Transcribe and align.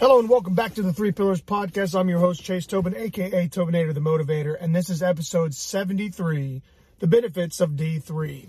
Hello 0.00 0.18
and 0.18 0.30
welcome 0.30 0.54
back 0.54 0.72
to 0.72 0.80
the 0.80 0.94
Three 0.94 1.12
Pillars 1.12 1.42
Podcast. 1.42 1.94
I'm 1.94 2.08
your 2.08 2.20
host, 2.20 2.42
Chase 2.42 2.64
Tobin, 2.64 2.96
aka 2.96 3.46
Tobinator 3.48 3.92
the 3.92 4.00
Motivator, 4.00 4.56
and 4.58 4.74
this 4.74 4.88
is 4.88 5.02
episode 5.02 5.52
73 5.52 6.62
The 7.00 7.06
Benefits 7.06 7.60
of 7.60 7.72
D3. 7.72 8.48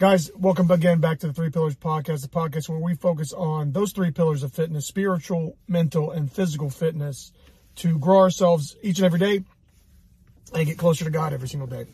Guys, 0.00 0.32
welcome 0.34 0.68
again 0.72 0.98
back 0.98 1.20
to 1.20 1.28
the 1.28 1.32
Three 1.32 1.50
Pillars 1.50 1.76
Podcast, 1.76 2.22
the 2.22 2.28
podcast 2.28 2.68
where 2.68 2.80
we 2.80 2.96
focus 2.96 3.32
on 3.32 3.70
those 3.70 3.92
three 3.92 4.10
pillars 4.10 4.42
of 4.42 4.52
fitness 4.52 4.84
spiritual, 4.84 5.56
mental, 5.68 6.10
and 6.10 6.32
physical 6.32 6.70
fitness 6.70 7.30
to 7.76 7.96
grow 7.96 8.18
ourselves 8.18 8.74
each 8.82 8.98
and 8.98 9.06
every 9.06 9.20
day 9.20 9.44
and 10.54 10.66
get 10.66 10.76
closer 10.76 11.04
to 11.04 11.10
God 11.12 11.32
every 11.32 11.48
single 11.48 11.68
day. 11.68 11.86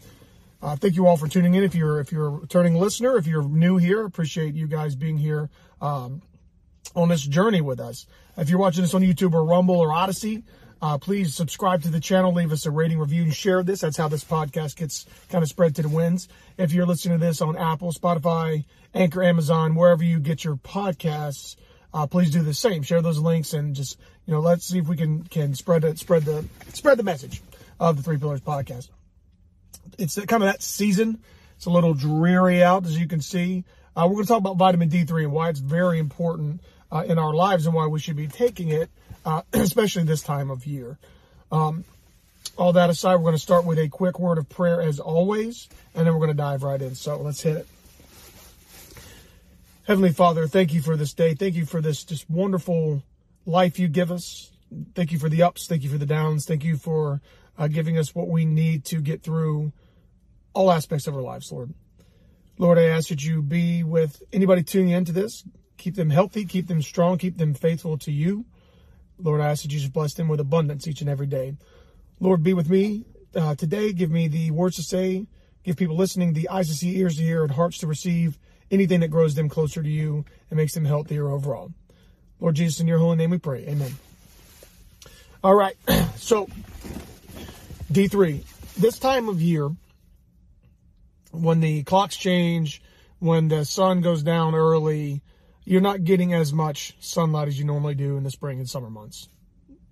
Uh, 0.63 0.75
thank 0.75 0.97
you 0.97 1.07
all 1.07 1.19
for 1.19 1.29
tuning 1.29 1.53
in. 1.53 1.65
If 1.65 1.75
you're 1.75 2.01
if 2.01 2.13
you're 2.13 2.29
a 2.29 2.31
returning 2.31 2.77
listener, 2.77 3.19
if 3.19 3.27
you're 3.27 3.47
new 3.47 3.77
here, 3.77 4.07
appreciate 4.07 4.55
you 4.55 4.69
guys 4.69 4.95
being 4.95 5.19
here. 5.19 5.51
Um, 5.83 6.23
on 6.95 7.09
this 7.09 7.23
journey 7.23 7.61
with 7.61 7.81
us. 7.81 8.07
If 8.37 8.51
you're 8.51 8.59
watching 8.59 8.83
this 8.83 8.95
on 8.95 9.03
YouTube 9.03 9.33
or 9.33 9.45
Rumble 9.45 9.79
or 9.79 9.89
Odysee, 9.89 10.43
uh, 10.83 10.99
please 10.99 11.35
subscribe 11.35 11.83
to 11.83 11.89
the 11.89 12.01
channel, 12.01 12.33
leave 12.33 12.53
us 12.53 12.67
a 12.67 12.71
rating, 12.71 12.99
review, 12.99 13.23
and 13.23 13.35
share 13.35 13.63
this. 13.63 13.81
That's 13.81 13.97
how 13.97 14.09
this 14.09 14.25
podcast 14.25 14.77
gets 14.77 15.07
kind 15.31 15.43
of 15.43 15.49
spread 15.49 15.77
to 15.77 15.83
the 15.83 15.89
winds. 15.89 16.29
If 16.59 16.73
you're 16.73 16.85
listening 16.85 17.19
to 17.19 17.25
this 17.25 17.41
on 17.41 17.57
Apple, 17.57 17.93
Spotify, 17.93 18.65
Anchor, 18.93 19.23
Amazon, 19.23 19.77
wherever 19.77 20.03
you 20.03 20.19
get 20.19 20.45
your 20.45 20.57
podcasts, 20.57 21.57
uh, 21.95 22.07
please 22.07 22.31
do 22.31 22.43
the 22.43 22.53
same. 22.53 22.83
Share 22.83 23.03
those 23.03 23.19
links 23.21 23.53
and 23.53 23.75
just 23.75 23.99
you 24.27 24.35
know 24.35 24.41
let's 24.41 24.67
see 24.67 24.79
if 24.79 24.89
we 24.89 24.97
can 24.97 25.23
can 25.23 25.55
spread 25.55 25.85
it, 25.85 25.99
spread 25.99 26.25
the 26.25 26.45
spread 26.73 26.99
the 26.99 27.05
message 27.05 27.41
of 27.79 27.97
the 27.97 28.03
Three 28.03 28.19
Pillars 28.19 28.41
podcast. 28.41 28.89
It's 29.97 30.17
kind 30.17 30.43
of 30.43 30.49
that 30.49 30.63
season. 30.63 31.23
It's 31.57 31.67
a 31.67 31.71
little 31.71 31.95
dreary 31.95 32.63
out, 32.63 32.85
as 32.85 32.99
you 32.99 33.07
can 33.07 33.21
see. 33.21 33.65
Uh, 33.97 34.07
we're 34.09 34.15
going 34.15 34.25
to 34.25 34.29
talk 34.29 34.39
about 34.39 34.57
vitamin 34.57 34.91
D3 34.91 35.23
and 35.23 35.33
why 35.33 35.51
it's 35.51 35.61
very 35.61 36.01
important 36.01 36.61
uh, 36.95 37.03
in 37.03 37.19
our 37.19 37.35
lives 37.35 37.67
and 37.67 37.75
why 37.75 37.87
we 37.87 37.99
should 37.99 38.17
be 38.17 38.29
taking 38.29 38.69
it, 38.69 38.89
uh, 39.27 39.43
especially 39.53 40.05
this 40.05 40.23
time 40.23 40.51
of 40.51 40.65
year. 40.65 40.97
Um, 41.51 41.85
all 42.57 42.73
that 42.73 42.89
aside, 42.89 43.17
we're 43.17 43.23
going 43.23 43.35
to 43.35 43.43
start 43.43 43.65
with 43.65 43.79
a 43.79 43.89
quick 43.89 44.21
word 44.21 44.39
of 44.39 44.49
prayer 44.49 44.81
as 44.81 45.01
always, 45.01 45.69
and 45.95 46.07
then 46.07 46.15
we're 46.15 46.21
going 46.21 46.31
to 46.31 46.35
dive 46.35 46.63
right 46.63 46.81
in. 46.81 46.95
So 46.95 47.17
let's 47.21 47.43
hit 47.43 47.57
it. 47.57 47.69
Heavenly 49.87 50.13
Father, 50.13 50.47
thank 50.47 50.73
you 50.73 50.81
for 50.81 50.97
this 50.97 51.13
day. 51.13 51.35
Thank 51.35 51.57
you 51.57 51.67
for 51.67 51.81
this 51.81 52.05
just 52.05 52.31
wonderful 52.31 53.03
life 53.45 53.79
you 53.79 53.89
give 53.89 54.11
us. 54.11 54.51
Thank 54.95 55.13
you 55.13 55.19
for 55.19 55.29
the 55.29 55.43
ups. 55.43 55.67
Thank 55.67 55.83
you 55.83 55.91
for 55.91 55.99
the 55.99 56.07
downs. 56.07 56.47
Thank 56.47 56.65
you 56.65 56.77
for 56.77 57.21
uh, 57.59 57.67
giving 57.67 57.99
us 57.99 58.15
what 58.15 58.29
we 58.29 58.45
need 58.45 58.85
to 58.87 59.01
get 59.01 59.23
through 59.23 59.73
all 60.55 60.71
aspects 60.71 61.07
of 61.07 61.15
our 61.15 61.23
lives, 61.23 61.51
Lord. 61.51 61.75
Lord, 62.57 62.79
I 62.79 62.85
ask 62.85 63.09
that 63.09 63.23
you 63.23 63.43
be 63.43 63.83
with 63.83 64.23
anybody 64.33 64.63
tuning 64.63 64.91
into 64.91 65.13
this. 65.13 65.45
Keep 65.85 65.97
them 65.97 66.09
healthy, 66.09 66.47
keep 66.47 66.67
them 66.67 66.81
strong, 66.81 67.19
keep 67.19 67.37
them 67.37 67.53
faithful 67.53 67.99
to 67.99 68.11
you. 68.11 68.47
Lord, 69.19 69.43
I 69.43 69.51
ask 69.51 69.65
that 69.65 69.71
you 69.71 69.79
just 69.79 69.93
bless 69.93 70.15
them 70.15 70.29
with 70.29 70.41
abundance 70.41 70.89
each 70.89 71.03
and 71.03 71.11
every 71.11 71.27
day. 71.27 71.59
Lord, 72.21 72.43
be 72.43 72.55
with 72.55 72.71
me 72.71 73.05
uh, 73.37 73.55
today. 73.55 73.93
Give 73.93 74.11
me 74.11 74.27
the 74.27 74.51
words 74.51 74.77
to 74.77 74.83
say. 74.83 75.27
Give 75.63 75.77
people 75.77 75.95
listening 75.95 76.33
the 76.33 76.49
eyes 76.49 76.69
to 76.69 76.75
see, 76.75 76.97
ears 76.97 77.19
to 77.19 77.23
hear, 77.23 77.43
and 77.43 77.53
hearts 77.53 77.77
to 77.81 77.87
receive 77.87 78.39
anything 78.71 79.01
that 79.01 79.09
grows 79.09 79.35
them 79.35 79.51
closer 79.51 79.83
to 79.83 79.89
you 79.91 80.25
and 80.49 80.57
makes 80.57 80.73
them 80.73 80.87
healthier 80.87 81.29
overall. 81.29 81.71
Lord 82.41 82.55
Jesus, 82.55 82.81
in 82.81 82.89
your 82.89 82.97
holy 82.97 83.17
name 83.17 83.29
we 83.29 83.37
pray. 83.37 83.67
Amen. 83.69 83.93
All 85.43 85.55
right. 85.55 85.77
So, 86.17 86.49
D3. 87.93 88.43
This 88.79 88.99
time 88.99 89.29
of 89.29 89.43
year, 89.43 89.69
when 91.33 91.61
the 91.61 91.83
clocks 91.83 92.17
change, 92.17 92.81
when 93.19 93.49
the 93.49 93.67
sun 93.67 94.01
goes 94.01 94.23
down 94.23 94.55
early, 94.55 95.21
you're 95.65 95.81
not 95.81 96.05
getting 96.05 96.35
as 96.35 96.53
much 96.53 96.97
sunlight 97.01 97.49
as 97.49 97.59
you 97.59 97.65
normally 97.65 97.95
do 97.95 98.17
in 98.17 98.23
the 98.23 98.31
spring 98.31 98.59
and 98.59 98.69
summer 98.69 98.91
months. 98.91 99.29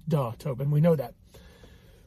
Duh, 0.06 0.32
Tobin, 0.38 0.70
we 0.70 0.80
know 0.80 0.96
that. 0.96 1.14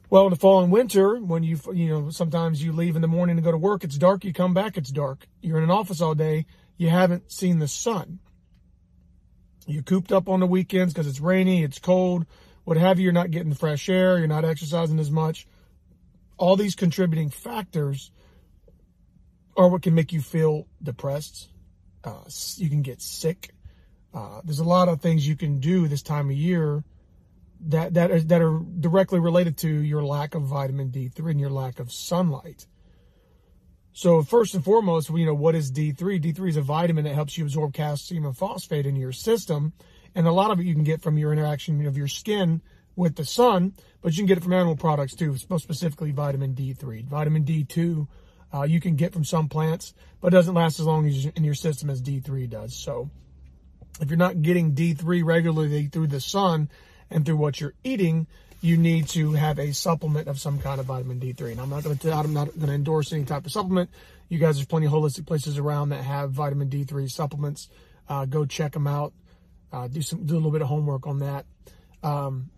Well, 0.09 0.25
in 0.25 0.29
the 0.29 0.35
fall 0.35 0.61
and 0.61 0.71
winter, 0.71 1.17
when 1.17 1.43
you 1.43 1.59
you 1.73 1.89
know 1.89 2.09
sometimes 2.11 2.63
you 2.63 2.71
leave 2.71 2.95
in 2.95 3.01
the 3.01 3.07
morning 3.07 3.37
to 3.37 3.41
go 3.41 3.51
to 3.51 3.57
work, 3.57 3.83
it's 3.83 3.97
dark. 3.97 4.23
You 4.23 4.33
come 4.33 4.53
back, 4.53 4.77
it's 4.77 4.91
dark. 4.91 5.27
You're 5.41 5.57
in 5.57 5.63
an 5.63 5.71
office 5.71 5.99
all 5.99 6.13
day. 6.13 6.45
You 6.77 6.89
haven't 6.89 7.31
seen 7.31 7.59
the 7.59 7.67
sun. 7.67 8.19
You're 9.65 9.81
cooped 9.81 10.11
up 10.11 10.29
on 10.29 10.41
the 10.41 10.45
weekends 10.45 10.93
because 10.93 11.07
it's 11.07 11.19
rainy, 11.19 11.63
it's 11.63 11.79
cold, 11.79 12.27
what 12.65 12.77
have 12.77 12.99
you. 12.99 13.05
You're 13.05 13.13
not 13.13 13.31
getting 13.31 13.53
fresh 13.53 13.89
air. 13.89 14.19
You're 14.19 14.27
not 14.27 14.45
exercising 14.45 14.99
as 14.99 15.09
much. 15.09 15.47
All 16.37 16.55
these 16.55 16.75
contributing 16.75 17.29
factors 17.29 18.11
are 19.57 19.69
what 19.69 19.81
can 19.81 19.95
make 19.95 20.11
you 20.11 20.21
feel 20.21 20.67
depressed. 20.83 21.49
Uh, 22.03 22.23
you 22.57 22.69
can 22.69 22.83
get 22.83 23.01
sick. 23.01 23.54
Uh, 24.15 24.39
there's 24.45 24.59
a 24.59 24.63
lot 24.63 24.87
of 24.87 25.01
things 25.01 25.27
you 25.27 25.35
can 25.35 25.59
do 25.59 25.89
this 25.89 26.01
time 26.01 26.29
of 26.29 26.35
year 26.35 26.85
that 27.67 27.93
that 27.95 28.11
are, 28.11 28.21
that 28.21 28.41
are 28.41 28.59
directly 28.79 29.19
related 29.19 29.57
to 29.57 29.67
your 29.67 30.03
lack 30.03 30.35
of 30.35 30.43
vitamin 30.43 30.89
D3 30.89 31.31
and 31.31 31.39
your 31.39 31.49
lack 31.49 31.79
of 31.79 31.91
sunlight. 31.91 32.65
So 33.91 34.23
first 34.23 34.55
and 34.55 34.63
foremost, 34.63 35.09
you 35.09 35.25
know 35.25 35.33
what 35.33 35.53
is 35.53 35.71
D3? 35.71 36.21
D3 36.21 36.49
is 36.49 36.57
a 36.57 36.61
vitamin 36.61 37.03
that 37.03 37.13
helps 37.13 37.37
you 37.37 37.43
absorb 37.43 37.73
calcium 37.73 38.25
and 38.25 38.37
phosphate 38.37 38.85
into 38.85 39.01
your 39.01 39.11
system, 39.11 39.73
and 40.15 40.25
a 40.27 40.31
lot 40.31 40.51
of 40.51 40.59
it 40.59 40.65
you 40.65 40.73
can 40.73 40.83
get 40.83 41.01
from 41.01 41.17
your 41.17 41.33
interaction 41.33 41.85
of 41.85 41.97
your 41.97 42.07
skin 42.07 42.61
with 42.95 43.15
the 43.15 43.25
sun, 43.25 43.73
but 44.01 44.13
you 44.13 44.19
can 44.19 44.27
get 44.27 44.37
it 44.37 44.43
from 44.43 44.53
animal 44.53 44.77
products 44.77 45.13
too, 45.13 45.35
most 45.49 45.63
specifically 45.63 46.11
vitamin 46.11 46.55
D3. 46.55 47.05
Vitamin 47.05 47.43
D2 47.43 48.07
uh, 48.53 48.63
you 48.63 48.79
can 48.79 48.95
get 48.95 49.11
from 49.11 49.25
some 49.25 49.49
plants, 49.49 49.93
but 50.21 50.27
it 50.27 50.37
doesn't 50.37 50.53
last 50.53 50.79
as 50.79 50.85
long 50.85 51.05
as 51.05 51.25
in 51.25 51.43
your 51.43 51.55
system 51.55 51.89
as 51.89 52.01
D3 52.01 52.49
does. 52.49 52.73
So 52.73 53.09
if 54.01 54.09
you're 54.09 54.17
not 54.17 54.41
getting 54.41 54.73
D3 54.73 55.23
regularly 55.23 55.87
through 55.87 56.07
the 56.07 56.19
sun 56.19 56.69
and 57.09 57.25
through 57.25 57.37
what 57.37 57.59
you're 57.61 57.73
eating, 57.83 58.27
you 58.61 58.77
need 58.77 59.07
to 59.09 59.33
have 59.33 59.59
a 59.59 59.73
supplement 59.73 60.27
of 60.27 60.39
some 60.39 60.59
kind 60.59 60.79
of 60.79 60.87
vitamin 60.87 61.19
D3. 61.19 61.51
And 61.51 61.61
I'm 61.61 61.69
not 61.69 61.83
going 61.83 61.97
to 61.97 62.11
I'm 62.11 62.33
not 62.33 62.47
going 62.55 62.67
to 62.67 62.73
endorse 62.73 63.13
any 63.13 63.23
type 63.23 63.45
of 63.45 63.51
supplement. 63.51 63.89
You 64.27 64.39
guys, 64.39 64.55
there's 64.55 64.65
plenty 64.65 64.87
of 64.87 64.91
holistic 64.91 65.27
places 65.27 65.57
around 65.57 65.89
that 65.89 66.03
have 66.03 66.31
vitamin 66.31 66.69
D3 66.69 67.09
supplements. 67.09 67.69
Uh, 68.09 68.25
go 68.25 68.45
check 68.45 68.73
them 68.73 68.87
out. 68.87 69.13
Uh, 69.71 69.87
do 69.87 70.01
some 70.01 70.25
do 70.25 70.33
a 70.33 70.37
little 70.37 70.51
bit 70.51 70.61
of 70.61 70.67
homework 70.67 71.05
on 71.07 71.19
that. 71.19 71.45
Um, 72.01 72.49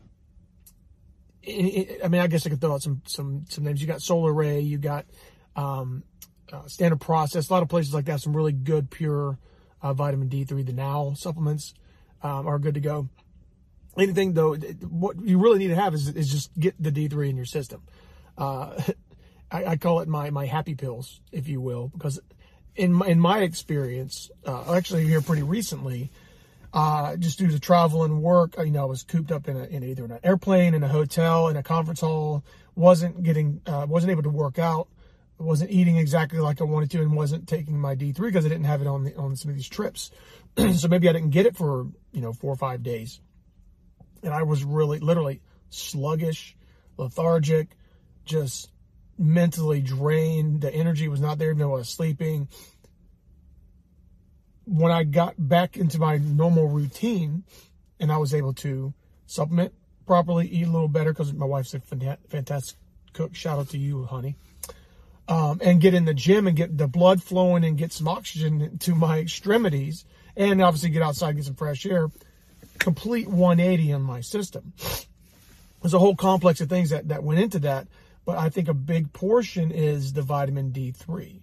I 1.47 2.07
mean, 2.09 2.21
I 2.21 2.27
guess 2.27 2.45
I 2.45 2.49
could 2.49 2.61
throw 2.61 2.73
out 2.73 2.81
some 2.81 3.01
some 3.05 3.45
some 3.49 3.63
names. 3.63 3.81
You 3.81 3.87
got 3.87 3.99
Solaray, 3.99 4.65
you 4.65 4.77
got 4.77 5.05
um, 5.55 6.03
uh, 6.51 6.67
Standard 6.67 7.01
Process, 7.01 7.49
a 7.49 7.53
lot 7.53 7.63
of 7.63 7.69
places 7.69 7.93
like 7.93 8.05
that, 8.05 8.21
some 8.21 8.35
really 8.35 8.51
good 8.51 8.89
pure 8.89 9.37
uh, 9.81 9.93
vitamin 9.93 10.29
D3. 10.29 10.65
The 10.65 10.73
Now 10.73 11.13
supplements 11.15 11.73
um, 12.21 12.47
are 12.47 12.59
good 12.59 12.75
to 12.75 12.79
go. 12.79 13.09
Anything 13.97 14.33
though, 14.33 14.55
what 14.55 15.19
you 15.21 15.39
really 15.39 15.59
need 15.59 15.69
to 15.69 15.75
have 15.75 15.93
is, 15.93 16.09
is 16.09 16.31
just 16.31 16.57
get 16.59 16.75
the 16.81 16.91
D3 16.91 17.29
in 17.29 17.35
your 17.35 17.45
system. 17.45 17.81
Uh, 18.37 18.81
I, 19.51 19.65
I, 19.65 19.77
call 19.77 20.01
it 20.01 20.09
my 20.09 20.29
my 20.29 20.45
happy 20.45 20.75
pills, 20.75 21.21
if 21.31 21.47
you 21.47 21.61
will, 21.61 21.87
because 21.87 22.19
in 22.75 22.93
my, 22.93 23.07
in 23.07 23.19
my 23.19 23.39
experience, 23.39 24.29
uh, 24.45 24.75
actually 24.75 25.05
here 25.05 25.21
pretty 25.21 25.41
recently, 25.41 26.11
uh, 26.73 27.15
just 27.15 27.39
due 27.39 27.47
to 27.47 27.59
travel 27.59 28.03
and 28.03 28.21
work, 28.21 28.55
you 28.57 28.71
know, 28.71 28.81
I 28.81 28.85
was 28.85 29.03
cooped 29.03 29.31
up 29.31 29.47
in, 29.47 29.55
a, 29.55 29.63
in 29.63 29.83
either 29.83 30.03
an 30.03 30.19
airplane, 30.21 30.73
in 30.73 30.83
a 30.83 30.87
hotel, 30.87 31.47
in 31.47 31.55
a 31.55 31.63
conference 31.63 32.01
hall, 32.01 32.43
wasn't 32.75 33.23
getting, 33.23 33.61
uh, 33.65 33.85
wasn't 33.87 34.11
able 34.11 34.23
to 34.23 34.29
work 34.29 34.59
out 34.59 34.89
wasn't 35.39 35.71
eating 35.71 35.97
exactly 35.97 36.39
like 36.39 36.61
I 36.61 36.63
wanted 36.63 36.89
to 36.91 37.01
and 37.01 37.15
wasn't 37.15 37.47
taking 37.47 37.79
my 37.79 37.95
D3 37.95 38.15
because 38.15 38.45
I 38.45 38.49
didn't 38.49 38.65
have 38.65 38.81
it 38.81 38.87
on 38.87 39.03
the, 39.03 39.15
on 39.15 39.35
some 39.35 39.49
of 39.49 39.55
these 39.55 39.69
trips. 39.69 40.11
so 40.75 40.87
maybe 40.87 41.07
I 41.07 41.13
didn't 41.13 41.29
get 41.29 41.45
it 41.45 41.55
for, 41.55 41.87
you 42.11 42.21
know, 42.21 42.33
four 42.33 42.51
or 42.51 42.55
five 42.55 42.81
days. 42.81 43.19
And 44.23 44.33
I 44.33 44.43
was 44.43 44.63
really, 44.63 44.99
literally 44.99 45.41
sluggish, 45.69 46.55
lethargic, 46.97 47.69
just 48.25 48.71
mentally 49.17 49.81
drained. 49.81 50.61
The 50.61 50.73
energy 50.73 51.07
was 51.07 51.21
not 51.21 51.37
there 51.37 51.53
though 51.53 51.75
I 51.75 51.79
was 51.79 51.89
sleeping. 51.89 52.47
When 54.65 54.91
I 54.91 55.03
got 55.03 55.35
back 55.37 55.77
into 55.77 55.99
my 55.99 56.17
normal 56.17 56.67
routine 56.67 57.43
and 57.99 58.11
I 58.11 58.17
was 58.17 58.33
able 58.33 58.53
to 58.55 58.93
supplement 59.27 59.73
properly, 60.07 60.47
eat 60.47 60.67
a 60.67 60.71
little 60.71 60.87
better 60.87 61.13
because 61.13 61.31
my 61.31 61.45
wife's 61.45 61.75
a 61.75 61.79
fantastic 61.79 62.77
cook. 63.13 63.35
Shout 63.35 63.59
out 63.59 63.69
to 63.69 63.77
you, 63.77 64.05
honey 64.05 64.35
um, 65.27 65.59
and 65.61 65.81
get 65.81 65.93
in 65.93 66.05
the 66.05 66.13
gym 66.13 66.47
and 66.47 66.55
get 66.55 66.77
the 66.77 66.87
blood 66.87 67.21
flowing 67.21 67.65
and 67.65 67.77
get 67.77 67.91
some 67.91 68.07
oxygen 68.07 68.77
to 68.79 68.95
my 68.95 69.19
extremities 69.19 70.05
and 70.35 70.61
obviously 70.61 70.89
get 70.89 71.01
outside 71.01 71.29
and 71.29 71.37
get 71.37 71.45
some 71.45 71.55
fresh 71.55 71.85
air. 71.85 72.09
Complete 72.79 73.27
180 73.27 73.93
on 73.93 74.01
my 74.03 74.21
system. 74.21 74.73
There's 75.81 75.93
a 75.93 75.99
whole 75.99 76.15
complex 76.15 76.61
of 76.61 76.69
things 76.69 76.91
that, 76.91 77.09
that 77.09 77.23
went 77.23 77.39
into 77.39 77.59
that, 77.59 77.87
but 78.25 78.37
I 78.37 78.49
think 78.49 78.67
a 78.67 78.73
big 78.73 79.11
portion 79.13 79.71
is 79.71 80.13
the 80.13 80.21
vitamin 80.21 80.71
D3. 80.71 81.41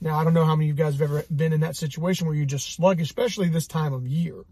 Now, 0.00 0.18
I 0.18 0.24
don't 0.24 0.34
know 0.34 0.44
how 0.44 0.54
many 0.54 0.70
of 0.70 0.78
you 0.78 0.84
guys 0.84 0.98
have 0.98 1.02
ever 1.02 1.24
been 1.34 1.52
in 1.52 1.60
that 1.60 1.76
situation 1.76 2.26
where 2.26 2.36
you're 2.36 2.44
just 2.44 2.74
sluggish, 2.74 3.08
especially 3.08 3.48
this 3.48 3.66
time 3.66 3.92
of 3.92 4.06
year. 4.06 4.44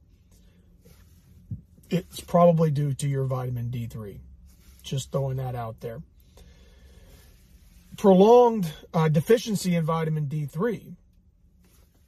It's 1.91 2.21
probably 2.21 2.71
due 2.71 2.95
to 2.95 3.09
your 3.09 3.25
vitamin 3.25 3.69
D3. 3.71 4.19
Just 4.83 5.13
throwing 5.13 5.37
that 5.37 5.55
out 5.55 5.81
there 5.81 6.01
prolonged 7.97 8.73
uh, 8.95 9.09
deficiency 9.09 9.75
in 9.75 9.85
vitamin 9.85 10.27
D3 10.27 10.97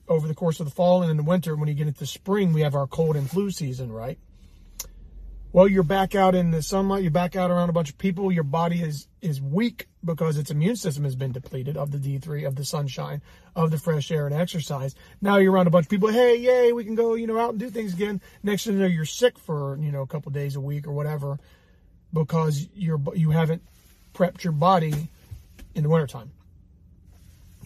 over 0.08 0.28
the 0.28 0.34
course 0.34 0.60
of 0.60 0.66
the 0.66 0.72
fall 0.72 1.02
and 1.02 1.10
in 1.10 1.16
the 1.16 1.22
winter. 1.22 1.56
When 1.56 1.68
you 1.68 1.74
get 1.74 1.86
into 1.86 2.06
spring, 2.06 2.52
we 2.52 2.62
have 2.62 2.74
our 2.74 2.86
cold 2.86 3.16
and 3.16 3.28
flu 3.28 3.50
season, 3.50 3.92
right? 3.92 4.18
Well, 5.52 5.68
you're 5.68 5.84
back 5.84 6.16
out 6.16 6.34
in 6.34 6.50
the 6.50 6.62
sunlight, 6.62 7.02
you're 7.02 7.12
back 7.12 7.36
out 7.36 7.48
around 7.48 7.68
a 7.68 7.72
bunch 7.72 7.88
of 7.88 7.96
people, 7.96 8.32
your 8.32 8.42
body 8.42 8.82
is 8.82 9.06
is 9.22 9.40
weak 9.40 9.86
because 10.04 10.36
its 10.36 10.50
immune 10.50 10.74
system 10.74 11.04
has 11.04 11.14
been 11.14 11.30
depleted 11.30 11.76
of 11.76 11.92
the 11.92 11.98
D3, 11.98 12.44
of 12.44 12.56
the 12.56 12.64
sunshine, 12.64 13.22
of 13.54 13.70
the 13.70 13.78
fresh 13.78 14.10
air 14.10 14.26
and 14.26 14.34
exercise. 14.34 14.96
Now 15.20 15.36
you're 15.36 15.52
around 15.52 15.68
a 15.68 15.70
bunch 15.70 15.86
of 15.86 15.90
people, 15.90 16.08
hey, 16.08 16.36
yay, 16.36 16.72
we 16.72 16.84
can 16.84 16.96
go, 16.96 17.14
you 17.14 17.28
know, 17.28 17.38
out 17.38 17.50
and 17.50 17.60
do 17.60 17.70
things 17.70 17.94
again. 17.94 18.20
Next 18.42 18.64
thing 18.64 18.74
you 18.74 18.80
know, 18.80 18.86
you're 18.86 19.04
sick 19.04 19.38
for, 19.38 19.78
you 19.80 19.92
know, 19.92 20.02
a 20.02 20.08
couple 20.08 20.32
days 20.32 20.56
a 20.56 20.60
week 20.60 20.88
or 20.88 20.92
whatever 20.92 21.38
because 22.12 22.68
you're 22.74 23.00
you 23.14 23.30
haven't 23.30 23.62
prepped 24.12 24.42
your 24.42 24.52
body 24.52 25.08
in 25.74 25.82
the 25.82 25.88
wintertime. 25.88 26.30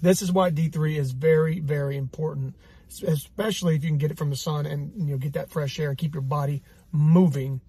This 0.00 0.22
is 0.22 0.32
why 0.32 0.50
D3 0.50 0.96
is 0.96 1.12
very, 1.12 1.60
very 1.60 1.96
important, 1.96 2.54
especially 3.06 3.74
if 3.74 3.82
you 3.82 3.90
can 3.90 3.98
get 3.98 4.10
it 4.10 4.18
from 4.18 4.30
the 4.30 4.36
sun 4.36 4.66
and 4.66 4.92
you 4.96 5.12
know 5.12 5.18
get 5.18 5.32
that 5.34 5.50
fresh 5.50 5.78
air 5.78 5.90
and 5.90 5.98
keep 5.98 6.14
your 6.14 6.22
body 6.22 6.62
moving 6.92 7.60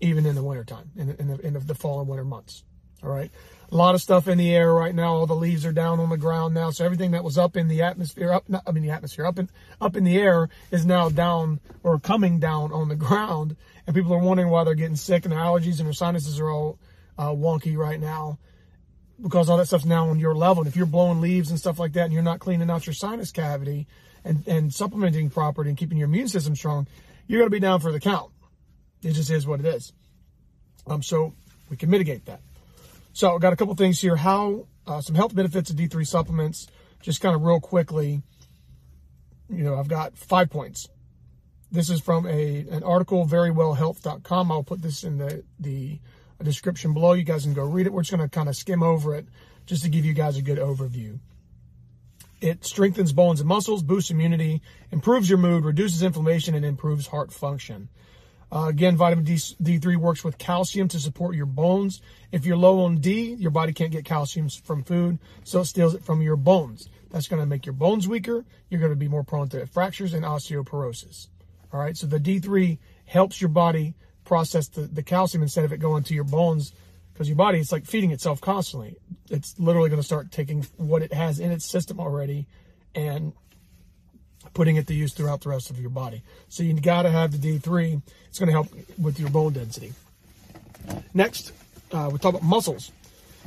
even 0.00 0.26
in 0.26 0.34
the 0.34 0.42
wintertime, 0.42 0.90
in, 0.96 1.10
in, 1.10 1.28
the, 1.28 1.46
in 1.46 1.66
the 1.66 1.74
fall 1.74 2.00
and 2.00 2.08
winter 2.08 2.24
months. 2.24 2.64
All 3.02 3.10
right. 3.10 3.30
A 3.70 3.76
lot 3.76 3.94
of 3.94 4.00
stuff 4.00 4.26
in 4.26 4.38
the 4.38 4.54
air 4.54 4.72
right 4.72 4.94
now. 4.94 5.14
All 5.14 5.26
the 5.26 5.34
leaves 5.34 5.64
are 5.64 5.72
down 5.72 6.00
on 6.00 6.08
the 6.08 6.16
ground 6.16 6.54
now. 6.54 6.70
So 6.70 6.84
everything 6.84 7.12
that 7.12 7.22
was 7.22 7.38
up 7.38 7.56
in 7.56 7.68
the 7.68 7.82
atmosphere, 7.82 8.32
up, 8.32 8.44
I 8.66 8.72
mean, 8.72 8.82
the 8.82 8.90
atmosphere, 8.90 9.26
up 9.26 9.38
in, 9.38 9.48
up 9.80 9.94
in 9.94 10.02
the 10.02 10.18
air 10.18 10.48
is 10.72 10.84
now 10.84 11.08
down 11.08 11.60
or 11.84 12.00
coming 12.00 12.40
down 12.40 12.72
on 12.72 12.88
the 12.88 12.96
ground. 12.96 13.56
And 13.86 13.94
people 13.94 14.14
are 14.14 14.18
wondering 14.18 14.48
why 14.48 14.64
they're 14.64 14.74
getting 14.74 14.96
sick 14.96 15.24
and 15.24 15.32
their 15.32 15.38
allergies 15.38 15.78
and 15.78 15.86
their 15.86 15.92
sinuses 15.92 16.40
are 16.40 16.50
all 16.50 16.78
uh, 17.16 17.30
wonky 17.30 17.76
right 17.76 18.00
now 18.00 18.38
because 19.20 19.48
all 19.48 19.56
that 19.56 19.66
stuff's 19.66 19.84
now 19.84 20.08
on 20.08 20.18
your 20.18 20.34
level. 20.34 20.62
And 20.62 20.68
if 20.68 20.76
you're 20.76 20.86
blowing 20.86 21.20
leaves 21.20 21.50
and 21.50 21.58
stuff 21.58 21.78
like 21.78 21.92
that 21.94 22.04
and 22.04 22.12
you're 22.12 22.22
not 22.22 22.38
cleaning 22.38 22.70
out 22.70 22.86
your 22.86 22.94
sinus 22.94 23.32
cavity 23.32 23.86
and, 24.24 24.46
and 24.46 24.72
supplementing 24.72 25.30
properly 25.30 25.68
and 25.68 25.78
keeping 25.78 25.98
your 25.98 26.08
immune 26.08 26.28
system 26.28 26.54
strong, 26.54 26.86
you're 27.26 27.40
going 27.40 27.50
to 27.50 27.54
be 27.54 27.60
down 27.60 27.80
for 27.80 27.92
the 27.92 28.00
count. 28.00 28.30
It 29.02 29.12
just 29.12 29.30
is 29.30 29.46
what 29.46 29.60
it 29.60 29.66
is. 29.66 29.92
Um, 30.86 31.02
so 31.02 31.34
we 31.68 31.76
can 31.76 31.90
mitigate 31.90 32.26
that. 32.26 32.40
So 33.12 33.34
I've 33.34 33.40
got 33.40 33.52
a 33.52 33.56
couple 33.56 33.74
things 33.74 34.00
here. 34.00 34.16
How 34.16 34.66
uh, 34.86 35.00
some 35.00 35.14
health 35.14 35.34
benefits 35.34 35.70
of 35.70 35.76
D3 35.76 36.06
supplements, 36.06 36.68
just 37.02 37.20
kind 37.20 37.34
of 37.34 37.42
real 37.42 37.60
quickly. 37.60 38.22
You 39.50 39.64
know, 39.64 39.78
I've 39.78 39.88
got 39.88 40.16
five 40.16 40.50
points. 40.50 40.88
This 41.70 41.90
is 41.90 42.00
from 42.00 42.26
a 42.26 42.66
an 42.70 42.82
article, 42.82 43.26
verywellhealth.com. 43.26 44.52
I'll 44.52 44.62
put 44.62 44.82
this 44.82 45.04
in 45.04 45.18
the 45.18 45.44
the 45.58 45.98
description 46.44 46.94
below. 46.94 47.12
You 47.12 47.24
guys 47.24 47.44
can 47.44 47.54
go 47.54 47.64
read 47.64 47.86
it. 47.86 47.92
We're 47.92 48.02
just 48.02 48.16
going 48.16 48.28
to 48.28 48.34
kind 48.34 48.48
of 48.48 48.56
skim 48.56 48.82
over 48.82 49.14
it 49.14 49.26
just 49.66 49.82
to 49.82 49.88
give 49.88 50.04
you 50.04 50.14
guys 50.14 50.36
a 50.36 50.42
good 50.42 50.58
overview. 50.58 51.18
It 52.40 52.64
strengthens 52.64 53.12
bones 53.12 53.40
and 53.40 53.48
muscles, 53.48 53.82
boosts 53.82 54.10
immunity, 54.10 54.62
improves 54.92 55.28
your 55.28 55.38
mood, 55.38 55.64
reduces 55.64 56.02
inflammation, 56.02 56.54
and 56.54 56.64
improves 56.64 57.08
heart 57.08 57.32
function. 57.32 57.88
Uh, 58.50 58.66
again, 58.68 58.96
vitamin 58.96 59.24
D, 59.24 59.34
D3 59.34 59.96
works 59.96 60.24
with 60.24 60.38
calcium 60.38 60.88
to 60.88 60.98
support 60.98 61.34
your 61.34 61.46
bones. 61.46 62.00
If 62.32 62.46
you're 62.46 62.56
low 62.56 62.84
on 62.84 62.98
D, 62.98 63.34
your 63.34 63.50
body 63.50 63.72
can't 63.72 63.90
get 63.90 64.04
calcium 64.04 64.48
from 64.48 64.84
food, 64.84 65.18
so 65.44 65.60
it 65.60 65.66
steals 65.66 65.94
it 65.94 66.04
from 66.04 66.22
your 66.22 66.36
bones. 66.36 66.88
That's 67.10 67.28
going 67.28 67.42
to 67.42 67.46
make 67.46 67.66
your 67.66 67.74
bones 67.74 68.08
weaker. 68.08 68.44
You're 68.70 68.80
going 68.80 68.92
to 68.92 68.96
be 68.96 69.08
more 69.08 69.24
prone 69.24 69.48
to 69.50 69.66
fractures 69.66 70.14
and 70.14 70.24
osteoporosis. 70.24 71.28
All 71.72 71.80
right, 71.80 71.96
so 71.96 72.06
the 72.06 72.20
D3 72.20 72.78
helps 73.04 73.40
your 73.40 73.50
body 73.50 73.94
process 74.28 74.68
the, 74.68 74.82
the 74.82 75.02
calcium 75.02 75.42
instead 75.42 75.64
of 75.64 75.72
it 75.72 75.78
going 75.78 76.04
to 76.04 76.14
your 76.14 76.22
bones 76.22 76.72
because 77.12 77.28
your 77.28 77.36
body, 77.36 77.58
it's 77.58 77.72
like 77.72 77.84
feeding 77.84 78.12
itself 78.12 78.40
constantly. 78.40 78.96
It's 79.28 79.58
literally 79.58 79.88
going 79.88 80.00
to 80.00 80.06
start 80.06 80.30
taking 80.30 80.64
what 80.76 81.02
it 81.02 81.12
has 81.12 81.40
in 81.40 81.50
its 81.50 81.64
system 81.64 81.98
already 81.98 82.46
and 82.94 83.32
putting 84.54 84.76
it 84.76 84.86
to 84.86 84.94
use 84.94 85.14
throughout 85.14 85.40
the 85.40 85.48
rest 85.48 85.70
of 85.70 85.80
your 85.80 85.90
body. 85.90 86.22
So 86.48 86.62
you 86.62 86.74
got 86.74 87.02
to 87.02 87.10
have 87.10 87.32
the 87.32 87.58
D3. 87.58 88.00
It's 88.28 88.38
going 88.38 88.46
to 88.46 88.52
help 88.52 88.68
with 88.98 89.18
your 89.18 89.30
bone 89.30 89.54
density. 89.54 89.94
Next, 91.12 91.52
uh, 91.90 92.08
we 92.12 92.18
talk 92.18 92.34
about 92.34 92.44
muscles. 92.44 92.92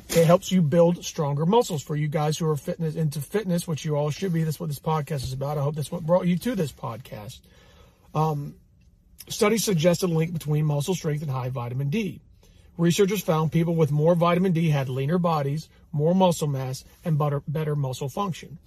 It 0.10 0.26
helps 0.26 0.52
you 0.52 0.62
build 0.62 1.06
stronger 1.06 1.46
muscles 1.46 1.82
for 1.82 1.96
you 1.96 2.10
guys 2.10 2.38
who 2.38 2.50
are 2.50 2.58
fitness 2.58 2.96
into 2.96 3.22
fitness, 3.22 3.68
which 3.68 3.86
you 3.86 3.96
all 3.96 4.10
should 4.10 4.34
be. 4.34 4.44
That's 4.44 4.60
what 4.60 4.68
this 4.68 4.80
podcast 4.80 5.24
is 5.24 5.32
about. 5.32 5.58
I 5.58 5.62
hope 5.62 5.76
that's 5.76 5.92
what 5.92 6.06
brought 6.06 6.28
you 6.28 6.38
to 6.40 6.56
this 6.56 6.74
podcast. 6.74 7.40
Um, 8.14 8.56
studies 9.28 9.64
suggest 9.64 10.04
a 10.04 10.08
link 10.08 10.34
between 10.34 10.66
muscle 10.66 10.96
strength 10.96 11.22
and 11.22 11.32
high 11.32 11.50
vitamin 11.50 11.90
D. 11.90 12.22
Researchers 12.78 13.22
found 13.22 13.52
people 13.52 13.76
with 13.76 13.92
more 13.92 14.16
vitamin 14.16 14.54
D 14.54 14.70
had 14.70 14.90
leaner 14.90 15.18
bodies, 15.18 15.70
more 15.92 16.16
muscle 16.16 16.48
mass, 16.48 16.84
and 17.04 17.18
better, 17.18 17.44
better 17.48 17.76
muscle 17.76 18.10
function. 18.10 18.58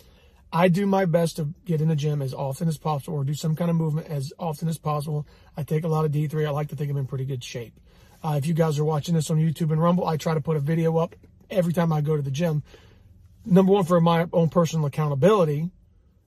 I 0.52 0.68
do 0.68 0.86
my 0.86 1.04
best 1.04 1.36
to 1.36 1.48
get 1.64 1.80
in 1.80 1.88
the 1.88 1.96
gym 1.96 2.22
as 2.22 2.32
often 2.32 2.68
as 2.68 2.78
possible 2.78 3.18
or 3.18 3.24
do 3.24 3.34
some 3.34 3.56
kind 3.56 3.70
of 3.70 3.76
movement 3.76 4.06
as 4.06 4.32
often 4.38 4.68
as 4.68 4.78
possible. 4.78 5.26
I 5.56 5.64
take 5.64 5.82
a 5.82 5.88
lot 5.88 6.04
of 6.04 6.12
D3. 6.12 6.46
I 6.46 6.50
like 6.50 6.68
to 6.68 6.76
think 6.76 6.90
I'm 6.90 6.96
in 6.96 7.06
pretty 7.06 7.24
good 7.24 7.42
shape. 7.42 7.74
Uh, 8.22 8.36
if 8.38 8.46
you 8.46 8.54
guys 8.54 8.78
are 8.78 8.84
watching 8.84 9.14
this 9.14 9.30
on 9.30 9.38
YouTube 9.38 9.72
and 9.72 9.82
Rumble, 9.82 10.06
I 10.06 10.16
try 10.16 10.32
to 10.32 10.40
put 10.40 10.56
a 10.56 10.60
video 10.60 10.96
up 10.98 11.16
every 11.50 11.72
time 11.72 11.92
I 11.92 12.02
go 12.02 12.16
to 12.16 12.22
the 12.22 12.30
gym. 12.30 12.62
Number 13.44 13.72
one, 13.72 13.84
for 13.84 14.00
my 14.00 14.28
own 14.32 14.48
personal 14.48 14.86
accountability. 14.86 15.70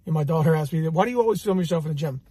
And 0.06 0.14
my 0.14 0.24
daughter 0.24 0.56
asked 0.56 0.74
me, 0.74 0.88
why 0.90 1.06
do 1.06 1.12
you 1.12 1.22
always 1.22 1.42
film 1.42 1.60
yourself 1.60 1.86
in 1.86 1.90
the 1.90 1.96
gym? 1.96 2.22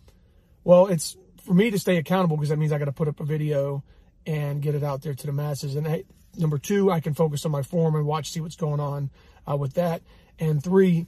Well, 0.64 0.86
it's 0.86 1.16
for 1.46 1.54
me 1.54 1.70
to 1.70 1.78
stay 1.78 1.96
accountable 1.96 2.36
because 2.36 2.50
that 2.50 2.58
means 2.58 2.72
I 2.72 2.78
got 2.78 2.86
to 2.86 2.92
put 2.92 3.08
up 3.08 3.20
a 3.20 3.24
video 3.24 3.84
and 4.26 4.60
get 4.60 4.74
it 4.74 4.82
out 4.82 5.02
there 5.02 5.14
to 5.14 5.26
the 5.26 5.32
masses. 5.32 5.76
And 5.76 5.86
I, 5.86 6.04
number 6.36 6.58
two, 6.58 6.90
I 6.90 7.00
can 7.00 7.14
focus 7.14 7.46
on 7.46 7.52
my 7.52 7.62
form 7.62 7.94
and 7.94 8.04
watch, 8.04 8.30
see 8.30 8.40
what's 8.40 8.56
going 8.56 8.80
on 8.80 9.10
uh, 9.50 9.56
with 9.56 9.74
that. 9.74 10.02
And 10.38 10.62
three, 10.62 11.06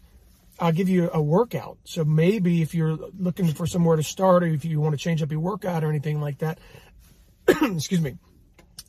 I'll 0.61 0.73
give 0.73 0.89
you 0.89 1.11
a 1.13 1.21
workout. 1.21 1.79
So 1.85 2.05
maybe 2.05 2.63
if 2.63 2.75
you're 2.75 2.97
looking 3.19 3.49
for 3.49 3.67
somewhere 3.67 3.97
to 3.97 4.03
start 4.03 4.45
or 4.45 4.47
if 4.47 4.65
you 4.65 4.81
want 4.81 4.93
to 4.93 4.99
change 4.99 5.23
up 5.23 5.31
your 5.31 5.41
workout 5.41 5.83
or 5.83 5.89
anything 5.89 6.21
like 6.21 6.39
that, 6.39 6.59
excuse 7.49 8.01
me, 8.01 8.17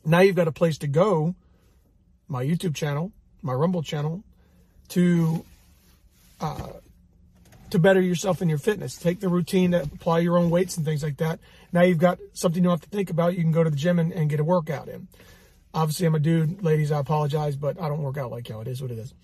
now 0.04 0.20
you've 0.20 0.36
got 0.36 0.48
a 0.48 0.52
place 0.52 0.78
to 0.78 0.86
go, 0.86 1.34
my 2.28 2.44
YouTube 2.44 2.74
channel, 2.74 3.12
my 3.42 3.52
Rumble 3.52 3.82
channel, 3.82 4.22
to 4.90 5.44
uh, 6.40 6.68
to 7.70 7.78
better 7.78 8.00
yourself 8.00 8.42
in 8.42 8.48
your 8.48 8.58
fitness. 8.58 8.96
Take 8.96 9.20
the 9.20 9.28
routine 9.28 9.72
to 9.72 9.82
apply 9.82 10.20
your 10.20 10.38
own 10.38 10.50
weights 10.50 10.76
and 10.76 10.84
things 10.84 11.02
like 11.02 11.16
that. 11.18 11.40
Now 11.72 11.82
you've 11.82 11.98
got 11.98 12.18
something 12.32 12.62
you 12.62 12.68
don't 12.68 12.80
have 12.80 12.90
to 12.90 12.96
think 12.96 13.10
about. 13.10 13.36
You 13.36 13.42
can 13.42 13.52
go 13.52 13.64
to 13.64 13.70
the 13.70 13.76
gym 13.76 13.98
and, 13.98 14.12
and 14.12 14.28
get 14.28 14.40
a 14.40 14.44
workout 14.44 14.88
in. 14.88 15.08
Obviously, 15.72 16.06
I'm 16.06 16.14
a 16.14 16.18
dude, 16.18 16.62
ladies. 16.62 16.90
I 16.90 16.98
apologize, 16.98 17.56
but 17.56 17.80
I 17.80 17.88
don't 17.88 18.02
work 18.02 18.18
out 18.18 18.30
like 18.30 18.48
y'all. 18.48 18.60
It 18.60 18.68
is 18.68 18.82
what 18.82 18.90
it 18.90 18.98
is. 18.98 19.14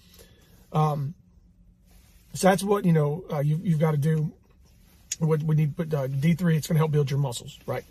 Um, 0.72 1.14
so 2.34 2.48
that's 2.48 2.62
what 2.62 2.84
you 2.84 2.92
know 2.92 3.24
uh, 3.32 3.40
you, 3.40 3.58
you've 3.62 3.80
got 3.80 3.92
to 3.92 3.96
do. 3.96 4.32
What 5.18 5.42
we 5.42 5.54
need 5.54 5.76
put 5.76 5.92
uh, 5.92 6.08
D3. 6.08 6.56
It's 6.56 6.66
going 6.66 6.74
to 6.74 6.78
help 6.78 6.92
build 6.92 7.10
your 7.10 7.18
muscles, 7.18 7.58
right? 7.66 7.84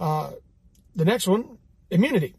Uh, 0.00 0.32
the 0.94 1.04
next 1.04 1.26
one, 1.26 1.58
immunity. 1.90 2.34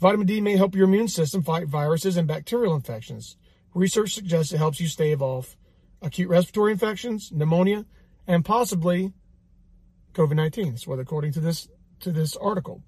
Vitamin 0.00 0.26
D 0.26 0.40
may 0.40 0.56
help 0.56 0.74
your 0.74 0.84
immune 0.84 1.08
system 1.08 1.42
fight 1.42 1.66
viruses 1.66 2.16
and 2.16 2.26
bacterial 2.26 2.74
infections. 2.74 3.36
Research 3.74 4.14
suggests 4.14 4.52
it 4.52 4.58
helps 4.58 4.80
you 4.80 4.86
stave 4.86 5.20
off 5.20 5.56
acute 6.02 6.28
respiratory 6.28 6.72
infections, 6.72 7.30
pneumonia, 7.32 7.86
and 8.26 8.44
possibly 8.44 9.12
COVID-19. 10.14 10.70
That's 10.70 10.86
what 10.86 10.98
according 10.98 11.32
to 11.32 11.40
this 11.40 11.68
to 12.00 12.12
this 12.12 12.36
article. 12.36 12.82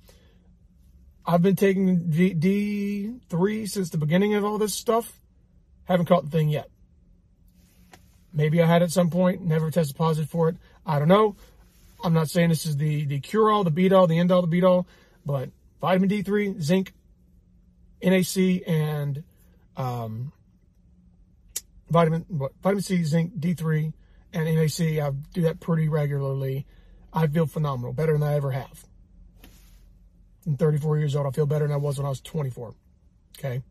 I've 1.27 1.41
been 1.41 1.57
taking 1.57 2.11
D, 2.11 3.15
3 3.31 3.67
since 3.67 3.91
the 3.91 3.97
beginning 3.97 4.35
of 4.35 4.45
all 4.45 4.59
this 4.59 4.75
stuff. 4.75 5.21
Haven't 5.85 6.07
caught 6.07 6.25
the 6.25 6.31
thing 6.31 6.49
yet. 6.51 6.69
Maybe 8.33 8.61
I 8.61 8.67
had 8.67 8.83
at 8.83 8.91
some 8.91 9.11
point, 9.11 9.43
never 9.43 9.71
tested 9.71 9.97
positive 9.97 10.29
for 10.29 10.49
it. 10.49 10.57
I 10.85 10.99
don't 10.99 11.09
know. 11.09 11.37
I'm 12.03 12.13
not 12.13 12.29
saying 12.29 12.51
this 12.51 12.67
is 12.67 12.77
the, 12.77 13.07
the 13.07 13.21
cure 13.21 13.51
all, 13.51 13.65
the 13.65 13.71
beat 13.71 13.93
all, 13.93 14.07
the 14.07 14.19
end 14.19 14.31
all, 14.31 14.43
the 14.43 14.49
beat 14.49 14.65
all, 14.65 14.87
but 15.25 15.51
vitamin 15.81 16.11
D3, 16.11 16.61
zinc, 16.61 16.93
NAC, 18.03 18.69
and 18.69 19.23
um, 19.77 20.33
vitamin 21.95 22.27
vitamin 22.61 22.83
C, 22.83 23.05
zinc, 23.05 23.39
D3, 23.39 23.93
and 24.33 24.45
NAC. 24.45 25.01
I 25.01 25.11
do 25.33 25.43
that 25.43 25.61
pretty 25.61 25.89
regularly. 25.89 26.67
I 27.13 27.29
feel 27.29 27.47
phenomenal, 27.47 27.93
better 27.93 28.13
than 28.13 28.25
I 28.25 28.35
ever 28.35 28.51
have. 28.51 28.85
I'm 30.45 30.57
34 30.57 30.99
years 30.99 31.15
old. 31.15 31.27
I 31.27 31.31
feel 31.31 31.47
better 31.47 31.67
than 31.67 31.73
I 31.73 31.79
was 31.79 31.97
when 31.97 32.07
I 32.07 32.09
was 32.09 32.21
24. 32.21 32.75
Okay. 33.39 33.63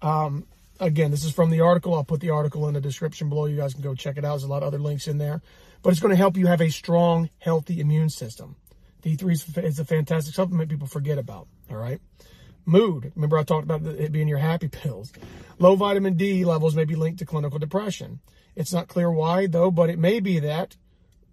Um, 0.00 0.46
again, 0.80 1.10
this 1.10 1.22
is 1.22 1.32
from 1.32 1.50
the 1.50 1.60
article. 1.60 1.94
I'll 1.94 2.02
put 2.02 2.20
the 2.20 2.30
article 2.30 2.66
in 2.66 2.74
the 2.74 2.80
description 2.80 3.28
below. 3.28 3.44
You 3.44 3.58
guys 3.58 3.74
can 3.74 3.82
go 3.82 3.94
check 3.94 4.16
it 4.16 4.24
out. 4.24 4.30
There's 4.30 4.44
a 4.44 4.48
lot 4.48 4.62
of 4.62 4.68
other 4.68 4.78
links 4.78 5.06
in 5.06 5.18
there. 5.18 5.42
But 5.82 5.90
it's 5.90 6.00
going 6.00 6.10
to 6.12 6.16
help 6.16 6.38
you 6.38 6.46
have 6.46 6.62
a 6.62 6.70
strong, 6.70 7.28
healthy 7.38 7.78
immune 7.78 8.08
system. 8.08 8.56
D3 9.02 9.64
is 9.64 9.78
a 9.78 9.84
fantastic 9.84 10.34
supplement 10.34 10.70
people 10.70 10.86
forget 10.86 11.18
about. 11.18 11.46
All 11.70 11.76
right. 11.76 12.00
Mood. 12.66 13.12
Remember 13.14 13.38
I 13.38 13.42
talked 13.42 13.64
about 13.64 13.84
it 13.84 14.12
being 14.12 14.28
your 14.28 14.38
happy 14.38 14.68
pills. 14.68 15.12
Low 15.58 15.76
vitamin 15.76 16.16
D 16.16 16.44
levels 16.44 16.74
may 16.74 16.84
be 16.84 16.96
linked 16.96 17.18
to 17.18 17.26
clinical 17.26 17.58
depression. 17.58 18.20
It's 18.56 18.72
not 18.72 18.88
clear 18.88 19.10
why, 19.10 19.46
though, 19.46 19.70
but 19.70 19.90
it 19.90 19.98
may 19.98 20.20
be 20.20 20.38
that 20.40 20.76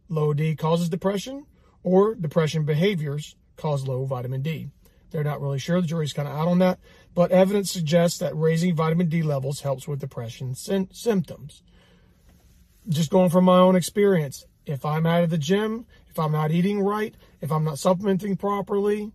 low 0.10 0.34
D 0.34 0.56
causes 0.56 0.90
depression 0.90 1.46
or 1.84 2.16
depression 2.16 2.66
behaviors 2.66 3.36
cause 3.56 3.88
low 3.88 4.06
vitamin 4.06 4.42
D. 4.42 4.70
They're 5.12 5.24
not 5.24 5.42
really 5.42 5.60
sure. 5.60 5.82
The 5.82 5.88
jury's 5.88 6.14
kind 6.14 6.28
of 6.28 6.34
out 6.34 6.48
on 6.48 6.60
that. 6.60 6.80
But 7.14 7.32
evidence 7.32 7.70
suggests 7.72 8.20
that 8.20 8.36
raising 8.36 8.76
vitamin 8.76 9.08
D 9.08 9.22
levels 9.22 9.62
helps 9.62 9.88
with 9.88 10.00
depression 10.00 10.56
symptoms. 10.56 11.64
Just 12.88 13.12
going 13.12 13.30
from 13.30 13.46
my 13.46 13.60
own 13.60 13.76
experience, 13.76 14.46
if 14.66 14.86
I'm 14.86 15.06
out 15.06 15.24
of 15.24 15.30
the 15.30 15.38
gym, 15.38 15.86
if 16.10 16.18
I'm 16.18 16.32
not 16.32 16.52
eating 16.52 16.82
right, 16.82 17.14
if 17.42 17.52
I'm 17.52 17.64
not 17.64 17.78
supplementing 17.78 18.38
properly, 18.38 19.12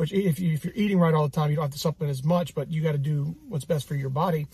which 0.00 0.14
if, 0.14 0.40
you, 0.40 0.54
if 0.54 0.64
you're 0.64 0.72
eating 0.74 0.98
right 0.98 1.12
all 1.12 1.28
the 1.28 1.36
time, 1.36 1.50
you 1.50 1.56
don't 1.56 1.66
have 1.66 1.72
to 1.72 1.78
supplement 1.78 2.10
as 2.10 2.24
much, 2.24 2.54
but 2.54 2.70
you 2.70 2.80
got 2.80 2.92
to 2.92 2.98
do 2.98 3.36
what's 3.50 3.66
best 3.66 3.86
for 3.86 3.94
your 3.94 4.08
body. 4.08 4.46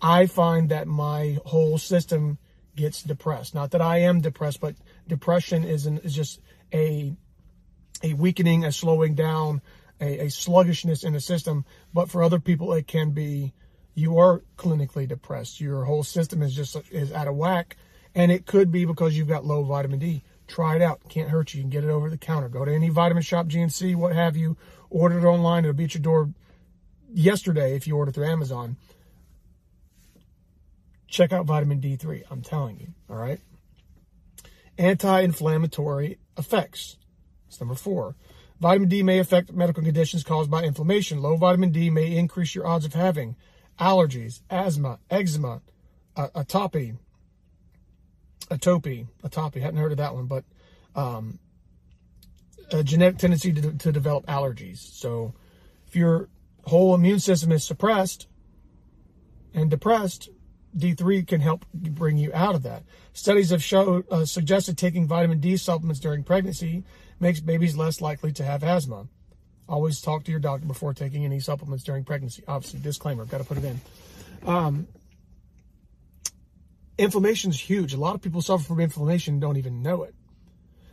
I 0.00 0.24
find 0.24 0.70
that 0.70 0.88
my 0.88 1.36
whole 1.44 1.76
system 1.76 2.38
gets 2.76 3.02
depressed. 3.02 3.54
Not 3.54 3.72
that 3.72 3.82
I 3.82 3.98
am 3.98 4.22
depressed, 4.22 4.58
but 4.58 4.74
depression 5.06 5.64
is, 5.64 5.84
an, 5.84 5.98
is 5.98 6.14
just 6.14 6.40
a, 6.72 7.14
a 8.02 8.14
weakening, 8.14 8.64
a 8.64 8.72
slowing 8.72 9.14
down, 9.14 9.60
a, 10.00 10.28
a 10.28 10.30
sluggishness 10.30 11.04
in 11.04 11.12
the 11.12 11.20
system. 11.20 11.66
But 11.92 12.08
for 12.08 12.22
other 12.22 12.40
people, 12.40 12.72
it 12.72 12.86
can 12.86 13.10
be 13.10 13.52
you 13.94 14.16
are 14.16 14.44
clinically 14.56 15.06
depressed. 15.06 15.60
Your 15.60 15.84
whole 15.84 16.04
system 16.04 16.40
is 16.40 16.56
just 16.56 16.74
is 16.90 17.12
out 17.12 17.28
of 17.28 17.36
whack, 17.36 17.76
and 18.14 18.32
it 18.32 18.46
could 18.46 18.72
be 18.72 18.86
because 18.86 19.14
you've 19.14 19.28
got 19.28 19.44
low 19.44 19.62
vitamin 19.62 19.98
D. 19.98 20.22
Try 20.46 20.76
it 20.76 20.82
out. 20.82 21.00
Can't 21.08 21.30
hurt 21.30 21.52
you. 21.52 21.58
You 21.58 21.64
can 21.64 21.70
get 21.70 21.84
it 21.84 21.90
over 21.90 22.08
the 22.08 22.18
counter. 22.18 22.48
Go 22.48 22.64
to 22.64 22.72
any 22.72 22.88
vitamin 22.88 23.22
shop, 23.22 23.46
GNC, 23.46 23.96
what 23.96 24.14
have 24.14 24.36
you. 24.36 24.56
Order 24.90 25.18
it 25.18 25.24
online. 25.24 25.64
It'll 25.64 25.74
be 25.74 25.84
at 25.84 25.94
your 25.94 26.02
door 26.02 26.30
yesterday 27.12 27.74
if 27.74 27.86
you 27.86 27.96
order 27.96 28.12
through 28.12 28.26
Amazon. 28.26 28.76
Check 31.08 31.32
out 31.32 31.46
vitamin 31.46 31.80
D3. 31.80 32.22
I'm 32.30 32.42
telling 32.42 32.78
you. 32.78 32.88
All 33.08 33.16
right. 33.16 33.40
Anti-inflammatory 34.78 36.18
effects. 36.36 36.96
That's 37.46 37.60
number 37.60 37.74
four. 37.74 38.14
Vitamin 38.60 38.88
D 38.88 39.02
may 39.02 39.18
affect 39.18 39.52
medical 39.52 39.82
conditions 39.82 40.22
caused 40.22 40.50
by 40.50 40.62
inflammation. 40.62 41.20
Low 41.20 41.36
vitamin 41.36 41.70
D 41.70 41.90
may 41.90 42.16
increase 42.16 42.54
your 42.54 42.66
odds 42.66 42.84
of 42.84 42.94
having 42.94 43.36
allergies, 43.78 44.40
asthma, 44.50 44.98
eczema, 45.10 45.60
uh, 46.16 46.28
atopy, 46.34 46.96
atopy, 48.50 49.06
atopy. 49.22 49.60
Hadn't 49.60 49.80
heard 49.80 49.92
of 49.92 49.98
that 49.98 50.14
one, 50.14 50.26
but 50.26 50.44
um, 50.94 51.38
a 52.72 52.82
genetic 52.82 53.18
tendency 53.18 53.52
to, 53.52 53.72
to 53.72 53.92
develop 53.92 54.26
allergies. 54.26 54.78
So 54.78 55.34
if 55.86 55.94
your 55.94 56.28
whole 56.64 56.94
immune 56.94 57.20
system 57.20 57.52
is 57.52 57.64
suppressed 57.64 58.26
and 59.54 59.70
depressed, 59.70 60.30
D3 60.76 61.26
can 61.26 61.40
help 61.40 61.64
bring 61.72 62.18
you 62.18 62.30
out 62.34 62.54
of 62.54 62.62
that. 62.64 62.82
Studies 63.12 63.50
have 63.50 63.62
showed, 63.62 64.04
uh, 64.10 64.24
suggested 64.24 64.76
taking 64.76 65.06
vitamin 65.06 65.40
D 65.40 65.56
supplements 65.56 66.00
during 66.00 66.22
pregnancy 66.22 66.84
makes 67.18 67.40
babies 67.40 67.76
less 67.76 68.00
likely 68.00 68.32
to 68.32 68.44
have 68.44 68.62
asthma. 68.62 69.06
Always 69.68 70.00
talk 70.00 70.24
to 70.24 70.30
your 70.30 70.38
doctor 70.38 70.66
before 70.66 70.92
taking 70.92 71.24
any 71.24 71.40
supplements 71.40 71.82
during 71.82 72.04
pregnancy. 72.04 72.42
Obviously, 72.46 72.80
disclaimer, 72.80 73.24
got 73.24 73.38
to 73.38 73.44
put 73.44 73.58
it 73.58 73.64
in. 73.64 73.80
Um, 74.46 74.86
inflammation 76.98 77.50
is 77.50 77.60
huge. 77.60 77.94
A 77.94 77.98
lot 77.98 78.14
of 78.14 78.22
people 78.22 78.42
suffer 78.42 78.64
from 78.64 78.80
inflammation 78.80 79.40
don't 79.40 79.56
even 79.56 79.82
know 79.82 80.02
it. 80.02 80.14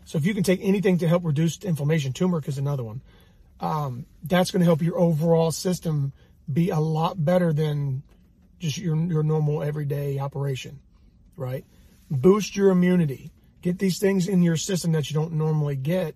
So 0.05 0.17
if 0.17 0.25
you 0.25 0.33
can 0.33 0.43
take 0.43 0.60
anything 0.62 0.98
to 1.00 1.07
help 1.07 1.24
reduce 1.24 1.57
inflammation, 1.63 2.13
turmeric 2.13 2.48
is 2.48 2.57
another 2.57 2.83
one. 2.83 3.01
Um, 3.60 4.05
that's 4.24 4.51
going 4.51 4.60
to 4.60 4.65
help 4.65 4.81
your 4.81 5.00
overall 5.00 5.51
system 5.51 6.12
be 6.51 6.69
a 6.69 6.79
lot 6.79 7.24
better 7.24 7.53
than 7.53 8.03
just 8.60 8.77
your 8.77 8.98
your 8.98 9.24
normal 9.24 9.63
everyday 9.63 10.19
operation, 10.19 10.79
right? 11.38 11.65
Boost 12.12 12.55
your 12.55 12.69
immunity. 12.69 13.31
Get 13.62 13.79
these 13.79 14.00
things 14.00 14.27
in 14.27 14.43
your 14.43 14.57
system 14.57 14.91
that 14.91 15.10
you 15.10 15.13
don't 15.13 15.33
normally 15.33 15.77
get 15.77 16.15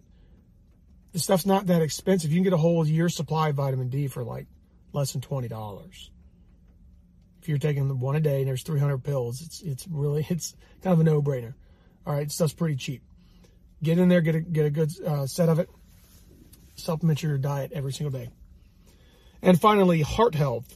the 1.17 1.19
stuff's 1.19 1.45
not 1.45 1.65
that 1.67 1.81
expensive. 1.81 2.31
You 2.31 2.37
can 2.37 2.43
get 2.43 2.53
a 2.53 2.57
whole 2.57 2.85
year's 2.87 3.15
supply 3.15 3.49
of 3.49 3.55
vitamin 3.55 3.89
D 3.89 4.07
for 4.07 4.23
like 4.23 4.45
less 4.93 5.13
than 5.13 5.21
twenty 5.21 5.47
dollars. 5.47 6.11
You're 7.47 7.57
taking 7.57 7.99
one 7.99 8.15
a 8.15 8.19
day 8.19 8.39
and 8.39 8.47
there's 8.47 8.63
300 8.63 9.03
pills, 9.03 9.41
it's 9.41 9.61
it's 9.61 9.87
really 9.87 10.25
it's 10.29 10.55
kind 10.81 10.93
of 10.93 10.99
a 10.99 11.03
no-brainer. 11.03 11.53
All 12.05 12.13
right, 12.13 12.31
stuff's 12.31 12.53
pretty 12.53 12.75
cheap. 12.75 13.03
Get 13.83 13.99
in 13.99 14.09
there, 14.09 14.21
get 14.21 14.35
a 14.35 14.41
get 14.41 14.65
a 14.65 14.69
good 14.69 14.91
uh, 15.05 15.27
set 15.27 15.49
of 15.49 15.59
it. 15.59 15.69
Supplement 16.75 17.21
your 17.21 17.37
diet 17.37 17.71
every 17.73 17.91
single 17.93 18.17
day. 18.17 18.29
And 19.41 19.59
finally, 19.59 20.01
heart 20.01 20.35
health. 20.35 20.75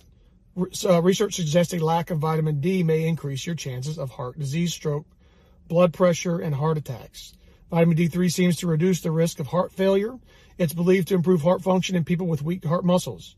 Uh, 0.86 1.02
research 1.02 1.36
suggests 1.36 1.74
a 1.74 1.80
lack 1.80 2.12
of 2.12 2.20
vitamin 2.20 2.60
D 2.60 2.84
may 2.84 3.08
increase 3.08 3.46
your 3.46 3.56
chances 3.56 3.98
of 3.98 4.10
heart 4.10 4.38
disease, 4.38 4.74
stroke, 4.74 5.06
blood 5.68 5.94
pressure, 5.94 6.40
and 6.40 6.54
heart 6.54 6.78
attacks. 6.78 7.34
Vitamin 7.70 7.96
D3 7.96 8.30
seems 8.30 8.58
to 8.58 8.68
reduce 8.68 9.00
the 9.00 9.12
risk 9.12 9.40
of 9.40 9.48
heart 9.48 9.72
failure. 9.72 10.18
It's 10.58 10.74
believed 10.74 11.08
to 11.08 11.16
improve 11.16 11.42
heart 11.42 11.62
function 11.62 11.96
in 11.96 12.04
people 12.04 12.28
with 12.28 12.42
weak 12.42 12.66
heart 12.66 12.84
muscles. 12.84 13.38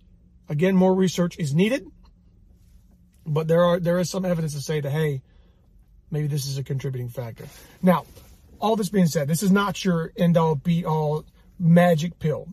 Again, 0.50 0.76
more 0.76 0.96
research 0.96 1.38
is 1.38 1.54
needed, 1.54 1.86
but 3.26 3.48
there 3.48 3.64
are 3.64 3.80
there 3.80 4.00
is 4.00 4.10
some 4.10 4.26
evidence 4.26 4.54
to 4.54 4.62
say 4.62 4.82
that 4.82 4.90
hey, 4.92 5.22
maybe 6.12 6.28
this 6.28 6.46
is 6.46 6.58
a 6.58 6.64
contributing 6.64 7.10
factor. 7.10 7.46
Now, 7.82 8.06
all 8.60 8.76
this 8.76 8.90
being 8.90 9.08
said, 9.08 9.28
this 9.28 9.44
is 9.44 9.52
not 9.52 9.84
your 9.84 10.12
end 10.18 10.38
all 10.38 10.56
be 10.56 10.86
all 10.86 11.26
magic 11.60 12.20
pill. 12.20 12.48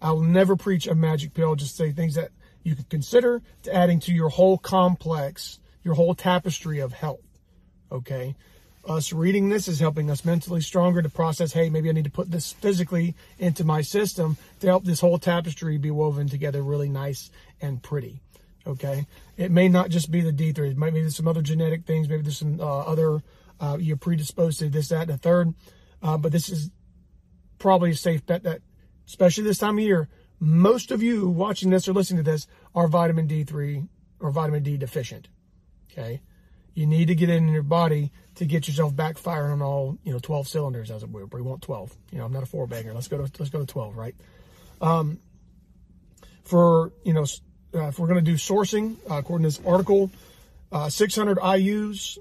I 0.00 0.12
will 0.12 0.22
never 0.22 0.56
preach 0.56 0.86
a 0.86 0.94
magic 0.94 1.34
pill, 1.34 1.54
just 1.54 1.76
say 1.76 1.92
things 1.92 2.14
that 2.14 2.30
you 2.62 2.74
could 2.74 2.88
consider 2.88 3.42
to 3.62 3.74
adding 3.74 4.00
to 4.00 4.12
your 4.12 4.28
whole 4.28 4.58
complex, 4.58 5.58
your 5.82 5.94
whole 5.94 6.14
tapestry 6.14 6.80
of 6.80 6.92
health. 6.92 7.20
Okay? 7.90 8.36
us 8.88 9.12
reading 9.12 9.48
this 9.48 9.68
is 9.68 9.80
helping 9.80 10.10
us 10.10 10.24
mentally 10.24 10.60
stronger 10.60 11.02
to 11.02 11.08
process, 11.08 11.52
hey, 11.52 11.70
maybe 11.70 11.88
I 11.88 11.92
need 11.92 12.04
to 12.04 12.10
put 12.10 12.30
this 12.30 12.52
physically 12.52 13.14
into 13.38 13.64
my 13.64 13.82
system 13.82 14.36
to 14.60 14.66
help 14.66 14.84
this 14.84 15.00
whole 15.00 15.18
tapestry 15.18 15.78
be 15.78 15.90
woven 15.90 16.28
together 16.28 16.62
really 16.62 16.88
nice 16.88 17.30
and 17.60 17.82
pretty. 17.82 18.20
Okay. 18.66 19.06
It 19.36 19.50
may 19.50 19.68
not 19.68 19.90
just 19.90 20.10
be 20.10 20.20
the 20.20 20.32
D3. 20.32 20.72
It 20.72 20.76
might 20.76 20.94
be 20.94 21.08
some 21.10 21.28
other 21.28 21.42
genetic 21.42 21.84
things. 21.84 22.08
Maybe 22.08 22.22
there's 22.22 22.38
some 22.38 22.60
uh, 22.60 22.80
other, 22.80 23.22
uh, 23.60 23.76
you're 23.78 23.96
predisposed 23.96 24.58
to 24.58 24.68
this, 24.68 24.88
that, 24.88 25.02
and 25.02 25.10
the 25.10 25.18
third. 25.18 25.54
Uh, 26.02 26.18
but 26.18 26.32
this 26.32 26.48
is 26.48 26.70
probably 27.58 27.90
a 27.90 27.96
safe 27.96 28.26
bet 28.26 28.42
that, 28.42 28.60
especially 29.06 29.44
this 29.44 29.58
time 29.58 29.78
of 29.78 29.84
year, 29.84 30.08
most 30.40 30.90
of 30.90 31.02
you 31.02 31.28
watching 31.28 31.70
this 31.70 31.88
or 31.88 31.92
listening 31.92 32.24
to 32.24 32.30
this 32.30 32.46
are 32.74 32.88
vitamin 32.88 33.28
D3 33.28 33.88
or 34.20 34.30
vitamin 34.30 34.62
D 34.62 34.76
deficient. 34.76 35.28
Okay. 35.90 36.20
You 36.74 36.86
need 36.86 37.08
to 37.08 37.14
get 37.14 37.30
it 37.30 37.36
in 37.36 37.48
your 37.48 37.62
body 37.62 38.12
to 38.34 38.44
get 38.44 38.68
yourself 38.68 38.94
back 38.94 39.16
firing 39.16 39.52
on 39.52 39.62
all, 39.62 39.98
you 40.04 40.12
know, 40.12 40.18
12 40.18 40.46
cylinders 40.46 40.90
as 40.90 41.02
it 41.02 41.10
were. 41.10 41.24
We 41.24 41.40
want 41.40 41.62
12. 41.62 41.96
You 42.12 42.18
know, 42.18 42.26
I'm 42.26 42.32
not 42.32 42.42
a 42.42 42.46
four 42.46 42.66
banger. 42.66 42.92
Let's 42.92 43.08
go 43.08 43.16
to, 43.16 43.30
let's 43.38 43.50
go 43.50 43.60
to 43.60 43.66
12, 43.66 43.96
right? 43.96 44.14
Um, 44.82 45.18
for, 46.44 46.92
you 47.02 47.14
know, 47.14 47.24
uh, 47.74 47.88
if 47.88 47.98
we're 47.98 48.06
going 48.06 48.24
to 48.24 48.30
do 48.30 48.36
sourcing, 48.36 48.96
uh, 49.10 49.18
according 49.18 49.44
to 49.44 49.48
this 49.48 49.66
article, 49.66 50.10
uh, 50.72 50.88
600 50.88 51.38
IUs 51.38 52.18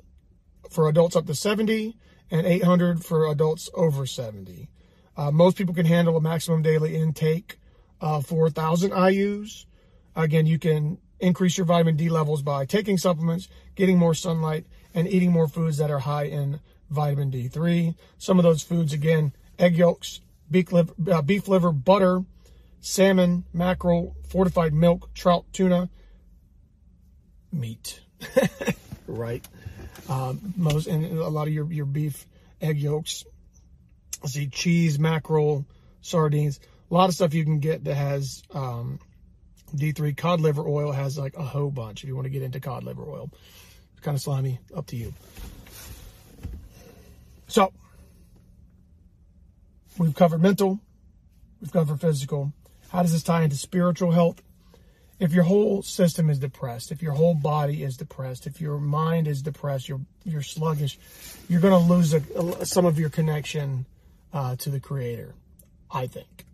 for 0.69 0.89
adults 0.89 1.15
up 1.15 1.25
to 1.27 1.35
70 1.35 1.95
and 2.31 2.45
800 2.45 3.03
for 3.03 3.27
adults 3.27 3.69
over 3.73 4.05
70. 4.05 4.69
Uh, 5.17 5.31
most 5.31 5.57
people 5.57 5.73
can 5.73 5.85
handle 5.85 6.17
a 6.17 6.21
maximum 6.21 6.61
daily 6.61 6.95
intake 6.95 7.57
of 8.01 8.25
4,000 8.25 8.91
IUs. 8.91 9.65
Again, 10.15 10.45
you 10.45 10.59
can 10.59 10.97
increase 11.19 11.57
your 11.57 11.65
vitamin 11.65 11.95
D 11.95 12.09
levels 12.09 12.41
by 12.41 12.65
taking 12.65 12.97
supplements, 12.97 13.47
getting 13.75 13.97
more 13.97 14.13
sunlight, 14.13 14.65
and 14.93 15.07
eating 15.07 15.31
more 15.31 15.47
foods 15.47 15.77
that 15.77 15.91
are 15.91 15.99
high 15.99 16.25
in 16.25 16.59
vitamin 16.89 17.31
D3. 17.31 17.95
Some 18.17 18.39
of 18.39 18.43
those 18.43 18.63
foods, 18.63 18.93
again, 18.93 19.33
egg 19.57 19.77
yolks, 19.77 20.21
beef 20.49 20.71
liver, 20.71 20.93
uh, 21.11 21.21
beef 21.21 21.47
liver 21.47 21.71
butter, 21.71 22.23
salmon, 22.85 23.43
mackerel, 23.51 24.15
fortified 24.29 24.71
milk, 24.71 25.11
trout, 25.15 25.43
tuna, 25.51 25.89
meat, 27.51 27.99
right? 29.07 29.43
Um, 30.07 30.53
most 30.55 30.85
and 30.85 31.03
a 31.17 31.27
lot 31.27 31.47
of 31.47 31.53
your, 31.53 31.71
your 31.73 31.87
beef, 31.87 32.27
egg 32.61 32.77
yolks, 32.77 33.25
I 34.23 34.27
see 34.27 34.47
cheese, 34.47 34.99
mackerel, 34.99 35.65
sardines, 36.01 36.59
a 36.91 36.93
lot 36.93 37.09
of 37.09 37.15
stuff 37.15 37.33
you 37.33 37.43
can 37.43 37.57
get 37.57 37.83
that 37.85 37.95
has 37.95 38.43
um, 38.53 38.99
D3 39.75 40.15
cod 40.15 40.39
liver 40.39 40.61
oil 40.67 40.91
has 40.91 41.17
like 41.17 41.35
a 41.35 41.43
whole 41.43 41.71
bunch 41.71 42.03
if 42.03 42.07
you 42.07 42.15
want 42.15 42.25
to 42.25 42.29
get 42.29 42.43
into 42.43 42.59
cod 42.59 42.83
liver 42.83 43.03
oil. 43.03 43.31
It's 43.93 44.01
kind 44.01 44.13
of 44.13 44.21
slimy, 44.21 44.59
up 44.75 44.85
to 44.87 44.95
you. 44.95 45.11
So, 47.47 47.73
we've 49.97 50.13
covered 50.13 50.43
mental, 50.43 50.79
we've 51.59 51.73
covered 51.73 51.99
physical. 51.99 52.53
How 52.95 53.01
does 53.01 53.11
this 53.11 53.23
tie 53.23 53.43
into 53.43 53.57
spiritual 53.57 54.11
health? 54.11 54.41
If 55.19 55.33
your 55.33 55.43
whole 55.43 55.83
system 55.83 56.29
is 56.29 56.39
depressed, 56.39 56.93
if 56.93 57.01
your 57.01 57.11
whole 57.11 57.33
body 57.33 57.83
is 57.83 57.97
depressed, 57.97 58.47
if 58.47 58.61
your 58.61 58.79
mind 58.79 59.27
is 59.27 59.41
depressed, 59.41 59.89
you're 59.89 59.99
you're 60.23 60.41
sluggish, 60.41 60.97
you're 61.49 61.59
going 61.59 61.73
to 61.73 61.93
lose 61.93 62.13
a, 62.13 62.65
some 62.65 62.85
of 62.85 62.97
your 62.97 63.09
connection 63.09 63.85
uh, 64.31 64.55
to 64.55 64.69
the 64.69 64.79
Creator. 64.79 65.35
I 65.91 66.07
think 66.07 66.45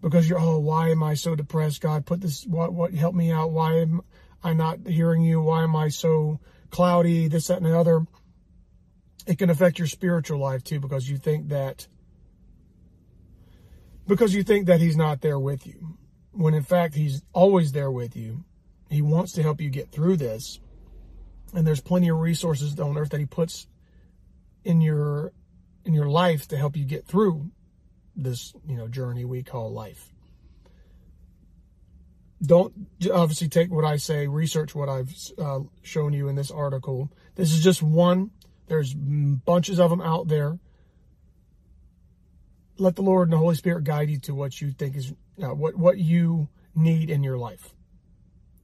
because 0.00 0.26
you're, 0.26 0.40
oh, 0.40 0.58
why 0.58 0.88
am 0.88 1.02
I 1.02 1.12
so 1.12 1.34
depressed? 1.34 1.82
God, 1.82 2.06
put 2.06 2.22
this, 2.22 2.46
what, 2.46 2.72
what, 2.72 2.94
help 2.94 3.14
me 3.14 3.30
out. 3.30 3.50
Why 3.50 3.80
am 3.80 4.00
I 4.42 4.54
not 4.54 4.86
hearing 4.86 5.22
you? 5.22 5.42
Why 5.42 5.62
am 5.62 5.76
I 5.76 5.90
so 5.90 6.40
cloudy? 6.70 7.28
This, 7.28 7.48
that, 7.48 7.58
and 7.58 7.66
the 7.66 7.78
other. 7.78 8.06
It 9.26 9.36
can 9.36 9.50
affect 9.50 9.78
your 9.78 9.88
spiritual 9.88 10.38
life 10.38 10.64
too, 10.64 10.80
because 10.80 11.06
you 11.06 11.18
think 11.18 11.50
that, 11.50 11.86
because 14.06 14.34
you 14.34 14.42
think 14.42 14.66
that 14.66 14.80
he's 14.80 14.96
not 14.96 15.20
there 15.20 15.38
with 15.38 15.66
you. 15.66 15.98
When 16.32 16.54
in 16.54 16.62
fact, 16.62 16.94
he's 16.94 17.22
always 17.32 17.72
there 17.72 17.90
with 17.90 18.16
you. 18.16 18.44
He 18.90 19.02
wants 19.02 19.32
to 19.32 19.42
help 19.42 19.60
you 19.60 19.70
get 19.70 19.90
through 19.90 20.16
this. 20.16 20.60
And 21.54 21.66
there's 21.66 21.80
plenty 21.80 22.08
of 22.08 22.18
resources 22.18 22.78
on 22.80 22.96
earth 22.96 23.10
that 23.10 23.20
he 23.20 23.26
puts 23.26 23.66
in 24.64 24.80
your 24.80 25.32
in 25.84 25.94
your 25.94 26.08
life 26.08 26.48
to 26.48 26.56
help 26.56 26.76
you 26.76 26.84
get 26.84 27.06
through 27.06 27.50
this, 28.14 28.54
you 28.66 28.76
know, 28.76 28.88
journey 28.88 29.24
we 29.24 29.42
call 29.42 29.72
life. 29.72 30.12
Don't 32.44 32.72
obviously 33.12 33.48
take 33.48 33.70
what 33.70 33.84
I 33.84 33.96
say, 33.96 34.26
research 34.26 34.74
what 34.74 34.88
I've 34.88 35.14
uh, 35.38 35.60
shown 35.82 36.12
you 36.12 36.28
in 36.28 36.34
this 36.34 36.50
article. 36.50 37.10
This 37.34 37.52
is 37.52 37.62
just 37.62 37.82
one. 37.82 38.30
There's 38.66 38.94
bunches 38.94 39.78
of 39.78 39.90
them 39.90 40.00
out 40.00 40.28
there. 40.28 40.58
Let 42.78 42.96
the 42.96 43.02
Lord 43.02 43.28
and 43.28 43.32
the 43.32 43.38
Holy 43.38 43.54
Spirit 43.54 43.84
guide 43.84 44.10
you 44.10 44.18
to 44.20 44.34
what 44.34 44.60
you 44.60 44.72
think 44.72 44.96
is 44.96 45.12
uh, 45.42 45.54
what 45.54 45.76
what 45.76 45.98
you 45.98 46.48
need 46.74 47.10
in 47.10 47.22
your 47.22 47.38
life. 47.38 47.74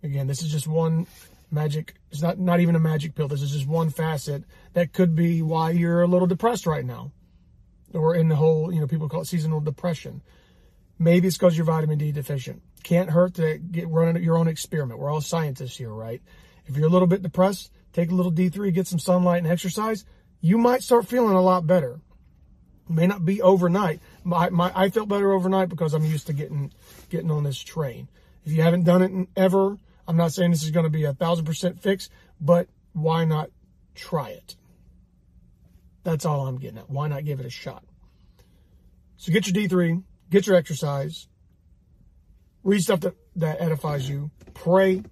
Again, 0.03 0.27
this 0.27 0.43
is 0.43 0.51
just 0.51 0.67
one 0.67 1.07
magic. 1.51 1.95
It's 2.11 2.23
not 2.23 2.39
not 2.39 2.61
even 2.61 2.77
a 2.77 2.81
magic 2.81 3.15
pill. 3.15 3.29
This 3.29 3.43
is 3.43 3.53
just 3.53 3.67
one 3.67 3.91
facet 3.91 4.45
that 4.73 4.93
could 4.93 5.15
be 5.15 5.43
why 5.43 5.71
you're 5.71 6.03
a 6.03 6.07
little 6.07 6.27
depressed 6.27 6.67
right 6.67 6.85
now, 6.85 7.13
or 7.93 8.15
in 8.15 8.29
the 8.29 8.37
whole 8.37 8.73
you 8.73 8.81
know 8.81 8.87
people 8.87 9.09
call 9.09 9.23
it 9.23 9.27
seasonal 9.27 9.61
depression. 9.61 10.23
Maybe 10.99 11.29
it's 11.29 11.39
because 11.39 11.57
you're 11.57 11.67
vitamin 11.67 11.99
D 11.99 12.11
deficient. 12.13 12.63
Can't 12.83 13.11
hurt 13.11 13.35
to 13.35 13.59
get 13.59 13.89
running 13.89 14.23
your 14.23 14.37
own 14.37 14.49
experiment. 14.49 14.99
We're 14.99 15.11
all 15.11 15.21
scientists 15.21 15.77
here, 15.77 15.93
right? 15.93 16.23
If 16.67 16.77
you're 16.77 16.87
a 16.87 16.91
little 16.91 17.09
bit 17.09 17.23
depressed, 17.23 17.71
take 17.93 18.11
a 18.11 18.15
little 18.15 18.33
D3, 18.33 18.73
get 18.73 18.87
some 18.87 18.99
sunlight 18.99 19.43
and 19.43 19.51
exercise. 19.51 20.05
You 20.41 20.59
might 20.59 20.83
start 20.83 21.07
feeling 21.07 21.35
a 21.35 21.43
lot 21.43 21.67
better. 21.67 22.01
May 22.89 23.07
not 23.07 23.25
be 23.25 23.43
overnight. 23.43 24.01
My, 24.25 24.51
my, 24.51 24.73
I 24.75 24.89
felt 24.91 25.09
better 25.09 25.33
overnight 25.33 25.69
because 25.69 25.95
I'm 25.95 26.05
used 26.05 26.27
to 26.29 26.33
getting, 26.33 26.73
getting 27.11 27.31
on 27.31 27.45
this 27.45 27.59
train. 27.59 28.09
If 28.45 28.53
you 28.53 28.63
haven't 28.63 28.85
done 28.85 29.03
it 29.03 29.29
ever, 29.37 29.77
I'm 30.07 30.17
not 30.17 30.33
saying 30.33 30.51
this 30.51 30.63
is 30.63 30.71
going 30.71 30.85
to 30.85 30.91
be 30.91 31.05
a 31.05 31.13
thousand 31.13 31.45
percent 31.45 31.83
fix, 31.83 32.09
but 32.41 32.69
why 32.95 33.25
not 33.25 33.51
try 33.95 34.31
it? 34.31 34.57
That's 36.03 36.25
all 36.25 36.47
I'm 36.47 36.57
getting 36.57 36.79
at. 36.79 36.89
Why 36.89 37.09
not 37.09 37.25
give 37.25 37.41
it 37.41 37.47
a 37.47 37.51
shot? 37.51 37.85
So 39.19 39.33
get 39.33 39.47
your 39.47 39.69
D3, 39.69 40.03
get 40.31 40.47
your 40.47 40.57
exercise, 40.57 41.29
read 42.63 42.83
stuff 42.83 43.01
that, 43.01 43.15
that 43.37 43.61
edifies 43.61 44.09
you, 44.09 44.31
pray, 44.55 45.03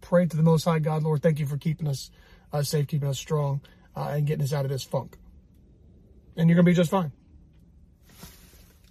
pray 0.00 0.26
to 0.26 0.36
the 0.36 0.42
Most 0.42 0.64
High 0.64 0.78
God, 0.78 1.02
Lord. 1.02 1.22
Thank 1.22 1.38
you 1.38 1.46
for 1.46 1.58
keeping 1.58 1.88
us 1.88 2.10
uh, 2.52 2.62
safe, 2.62 2.86
keeping 2.86 3.08
us 3.08 3.18
strong, 3.18 3.60
uh, 3.94 4.12
and 4.12 4.26
getting 4.26 4.44
us 4.44 4.52
out 4.52 4.64
of 4.64 4.70
this 4.70 4.84
funk. 4.84 5.18
And 6.36 6.48
you're 6.48 6.56
gonna 6.56 6.64
be 6.64 6.74
just 6.74 6.90
fine. 6.90 7.12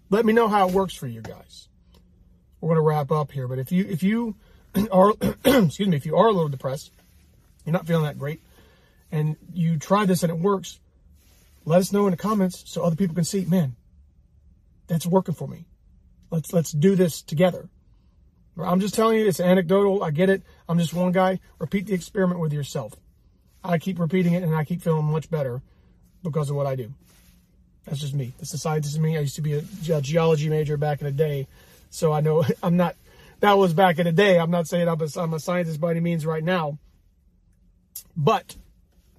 Let 0.09 0.25
me 0.25 0.33
know 0.33 0.47
how 0.47 0.67
it 0.67 0.73
works 0.73 0.93
for 0.93 1.07
you 1.07 1.21
guys. 1.21 1.67
We're 2.61 2.69
gonna 2.69 2.81
wrap 2.81 3.11
up 3.11 3.31
here, 3.31 3.47
but 3.47 3.59
if 3.59 3.71
you 3.71 3.85
if 3.87 4.03
you 4.03 4.35
are 4.91 5.13
excuse 5.45 5.87
me 5.87 5.97
if 5.97 6.05
you 6.05 6.17
are 6.17 6.27
a 6.27 6.31
little 6.31 6.49
depressed, 6.49 6.91
you're 7.65 7.73
not 7.73 7.87
feeling 7.87 8.05
that 8.05 8.19
great, 8.19 8.41
and 9.11 9.37
you 9.53 9.77
try 9.77 10.05
this 10.05 10.23
and 10.23 10.31
it 10.31 10.39
works, 10.39 10.79
let 11.65 11.79
us 11.79 11.91
know 11.91 12.07
in 12.07 12.11
the 12.11 12.17
comments 12.17 12.63
so 12.65 12.83
other 12.83 12.95
people 12.95 13.15
can 13.15 13.23
see. 13.23 13.45
Man, 13.45 13.75
that's 14.87 15.05
working 15.05 15.35
for 15.35 15.47
me. 15.47 15.65
Let's 16.31 16.53
let's 16.53 16.71
do 16.71 16.95
this 16.95 17.21
together. 17.21 17.69
I'm 18.57 18.79
just 18.79 18.93
telling 18.93 19.17
you, 19.17 19.27
it's 19.27 19.39
anecdotal. 19.39 20.03
I 20.03 20.11
get 20.11 20.29
it. 20.29 20.43
I'm 20.67 20.79
just 20.79 20.93
one 20.93 21.11
guy. 21.11 21.39
Repeat 21.59 21.85
the 21.87 21.93
experiment 21.93 22.41
with 22.41 22.51
yourself. 22.51 22.93
I 23.63 23.77
keep 23.77 23.99
repeating 23.99 24.33
it 24.33 24.43
and 24.43 24.53
I 24.53 24.63
keep 24.63 24.81
feeling 24.81 25.05
much 25.05 25.29
better 25.29 25.61
because 26.23 26.49
of 26.49 26.55
what 26.55 26.67
I 26.67 26.75
do. 26.75 26.93
That's 27.85 27.99
just 27.99 28.13
me. 28.13 28.33
That's 28.37 28.51
the 28.51 28.57
scientist 28.57 28.95
in 28.95 29.01
me. 29.01 29.17
I 29.17 29.21
used 29.21 29.35
to 29.35 29.41
be 29.41 29.53
a 29.53 30.01
geology 30.01 30.49
major 30.49 30.77
back 30.77 31.01
in 31.01 31.05
the 31.05 31.11
day. 31.11 31.47
So 31.89 32.11
I 32.11 32.21
know 32.21 32.43
I'm 32.63 32.77
not, 32.77 32.95
that 33.39 33.57
was 33.57 33.73
back 33.73 33.99
in 33.99 34.05
the 34.05 34.11
day. 34.11 34.39
I'm 34.39 34.51
not 34.51 34.67
saying 34.67 34.87
I'm 34.87 35.01
a, 35.01 35.07
I'm 35.17 35.33
a 35.33 35.39
scientist 35.39 35.79
by 35.79 35.91
any 35.91 35.99
means 35.99 36.25
right 36.25 36.43
now. 36.43 36.77
But, 38.15 38.55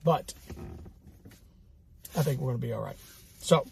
but, 0.05 0.35
I 2.17 2.23
think 2.23 2.41
we're 2.41 2.51
going 2.51 2.61
to 2.61 2.67
be 2.67 2.73
all 2.73 2.83
right. 2.83 2.97
So, 3.41 3.67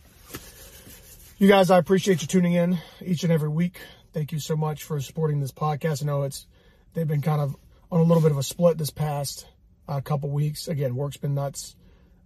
you 1.38 1.48
guys, 1.48 1.70
I 1.70 1.78
appreciate 1.78 2.22
you 2.22 2.28
tuning 2.28 2.54
in 2.54 2.78
each 3.04 3.24
and 3.24 3.32
every 3.32 3.48
week. 3.48 3.78
Thank 4.12 4.32
you 4.32 4.40
so 4.40 4.56
much 4.56 4.84
for 4.84 5.00
supporting 5.00 5.40
this 5.40 5.52
podcast. 5.52 6.02
I 6.02 6.06
know 6.06 6.22
it's 6.22 6.46
they've 6.94 7.06
been 7.06 7.22
kind 7.22 7.40
of 7.40 7.56
on 7.90 8.00
a 8.00 8.02
little 8.02 8.22
bit 8.22 8.30
of 8.30 8.38
a 8.38 8.42
split 8.42 8.78
this 8.78 8.90
past 8.90 9.46
uh, 9.86 10.00
couple 10.00 10.30
weeks. 10.30 10.68
Again, 10.68 10.94
work's 10.94 11.16
been 11.16 11.34
nuts, 11.34 11.76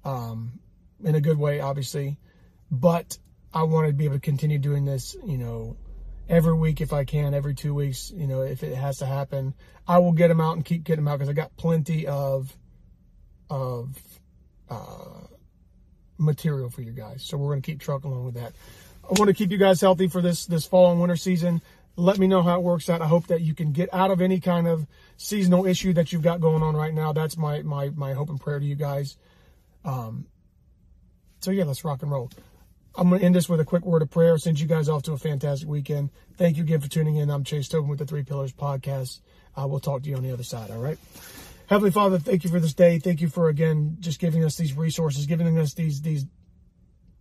um, 0.04 0.60
in 1.02 1.14
a 1.14 1.20
good 1.20 1.38
way, 1.38 1.60
obviously, 1.60 2.16
but 2.72 3.18
I 3.52 3.64
want 3.64 3.86
to 3.86 3.92
be 3.92 4.06
able 4.06 4.14
to 4.16 4.20
continue 4.20 4.58
doing 4.58 4.86
this. 4.86 5.14
You 5.24 5.36
know, 5.36 5.76
every 6.28 6.54
week 6.54 6.80
if 6.80 6.92
I 6.92 7.04
can, 7.04 7.34
every 7.34 7.54
two 7.54 7.74
weeks. 7.74 8.10
You 8.10 8.26
know, 8.26 8.40
if 8.40 8.64
it 8.64 8.74
has 8.74 8.98
to 8.98 9.06
happen, 9.06 9.54
I 9.86 9.98
will 9.98 10.12
get 10.12 10.28
them 10.28 10.40
out 10.40 10.56
and 10.56 10.64
keep 10.64 10.82
getting 10.82 11.04
them 11.04 11.12
out 11.12 11.18
because 11.18 11.28
I 11.28 11.34
got 11.34 11.56
plenty 11.56 12.06
of 12.06 12.56
of 13.50 13.98
uh, 14.70 15.26
material 16.16 16.70
for 16.70 16.80
you 16.80 16.92
guys. 16.92 17.22
So 17.22 17.36
we're 17.36 17.50
going 17.50 17.62
to 17.62 17.70
keep 17.70 17.80
trucking 17.80 18.10
along 18.10 18.24
with 18.24 18.34
that. 18.34 18.54
I 19.04 19.08
want 19.18 19.28
to 19.28 19.34
keep 19.34 19.50
you 19.50 19.58
guys 19.58 19.80
healthy 19.80 20.08
for 20.08 20.22
this 20.22 20.46
this 20.46 20.64
fall 20.64 20.90
and 20.90 21.00
winter 21.00 21.16
season. 21.16 21.60
Let 21.94 22.18
me 22.18 22.26
know 22.26 22.42
how 22.42 22.56
it 22.56 22.62
works 22.62 22.88
out. 22.88 23.02
I 23.02 23.06
hope 23.06 23.26
that 23.26 23.42
you 23.42 23.54
can 23.54 23.72
get 23.72 23.92
out 23.92 24.10
of 24.10 24.22
any 24.22 24.40
kind 24.40 24.66
of 24.66 24.86
seasonal 25.18 25.66
issue 25.66 25.92
that 25.92 26.10
you've 26.10 26.22
got 26.22 26.40
going 26.40 26.62
on 26.62 26.74
right 26.74 26.94
now. 26.94 27.12
That's 27.12 27.36
my 27.36 27.60
my 27.60 27.90
my 27.90 28.14
hope 28.14 28.30
and 28.30 28.40
prayer 28.40 28.58
to 28.58 28.64
you 28.64 28.76
guys. 28.76 29.18
Um, 29.84 30.26
so 31.40 31.50
yeah, 31.50 31.64
let's 31.64 31.84
rock 31.84 32.02
and 32.02 32.10
roll. 32.10 32.30
I'm 32.94 33.08
going 33.08 33.20
to 33.20 33.26
end 33.26 33.34
this 33.34 33.48
with 33.48 33.60
a 33.60 33.64
quick 33.64 33.84
word 33.86 34.02
of 34.02 34.10
prayer. 34.10 34.36
Send 34.36 34.60
you 34.60 34.66
guys 34.66 34.88
off 34.88 35.02
to 35.04 35.12
a 35.12 35.18
fantastic 35.18 35.68
weekend. 35.68 36.10
Thank 36.36 36.56
you 36.56 36.62
again 36.62 36.80
for 36.80 36.88
tuning 36.88 37.16
in. 37.16 37.30
I'm 37.30 37.42
Chase 37.42 37.68
Tobin 37.68 37.88
with 37.88 37.98
the 37.98 38.06
Three 38.06 38.22
Pillars 38.22 38.52
Podcast. 38.52 39.20
Uh, 39.56 39.66
we'll 39.66 39.80
talk 39.80 40.02
to 40.02 40.10
you 40.10 40.16
on 40.16 40.22
the 40.22 40.32
other 40.32 40.42
side. 40.42 40.70
All 40.70 40.78
right. 40.78 40.98
Heavenly 41.68 41.90
Father, 41.90 42.18
thank 42.18 42.44
you 42.44 42.50
for 42.50 42.60
this 42.60 42.74
day. 42.74 42.98
Thank 42.98 43.22
you 43.22 43.28
for 43.28 43.48
again 43.48 43.96
just 44.00 44.20
giving 44.20 44.44
us 44.44 44.56
these 44.56 44.76
resources, 44.76 45.24
giving 45.24 45.58
us 45.58 45.72
these 45.72 46.02
these 46.02 46.26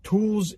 tools 0.04 0.56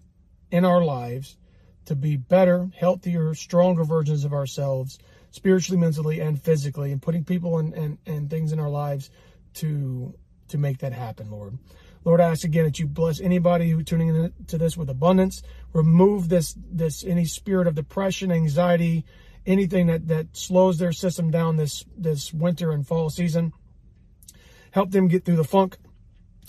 in 0.49 0.65
our 0.65 0.83
lives 0.83 1.37
to 1.85 1.95
be 1.95 2.15
better, 2.15 2.71
healthier, 2.75 3.35
stronger 3.35 3.83
versions 3.83 4.25
of 4.25 4.33
ourselves, 4.33 4.97
spiritually, 5.31 5.79
mentally, 5.79 6.21
and 6.21 6.41
physically, 6.41 6.91
and 6.91 7.01
putting 7.01 7.23
people 7.23 7.59
and, 7.59 7.73
and, 7.73 7.97
and 8.05 8.29
things 8.29 8.51
in 8.51 8.59
our 8.59 8.69
lives 8.69 9.11
to 9.55 10.15
to 10.47 10.57
make 10.57 10.79
that 10.79 10.93
happen, 10.93 11.29
Lord. 11.29 11.57
Lord, 12.05 12.21
I 12.21 12.29
ask 12.29 12.43
again 12.43 12.65
that 12.65 12.79
you 12.79 12.87
bless 12.87 13.21
anybody 13.21 13.69
who 13.69 13.83
tuning 13.83 14.09
into 14.09 14.33
to 14.47 14.57
this 14.57 14.75
with 14.75 14.89
abundance. 14.89 15.41
Remove 15.73 16.29
this 16.29 16.55
this 16.57 17.03
any 17.03 17.25
spirit 17.25 17.67
of 17.67 17.75
depression, 17.75 18.31
anxiety, 18.31 19.05
anything 19.45 19.87
that 19.87 20.07
that 20.07 20.35
slows 20.35 20.77
their 20.77 20.91
system 20.91 21.31
down 21.31 21.57
this 21.57 21.85
this 21.97 22.33
winter 22.33 22.71
and 22.71 22.85
fall 22.85 23.09
season. 23.09 23.53
Help 24.71 24.91
them 24.91 25.07
get 25.07 25.23
through 25.23 25.37
the 25.37 25.43
funk 25.43 25.77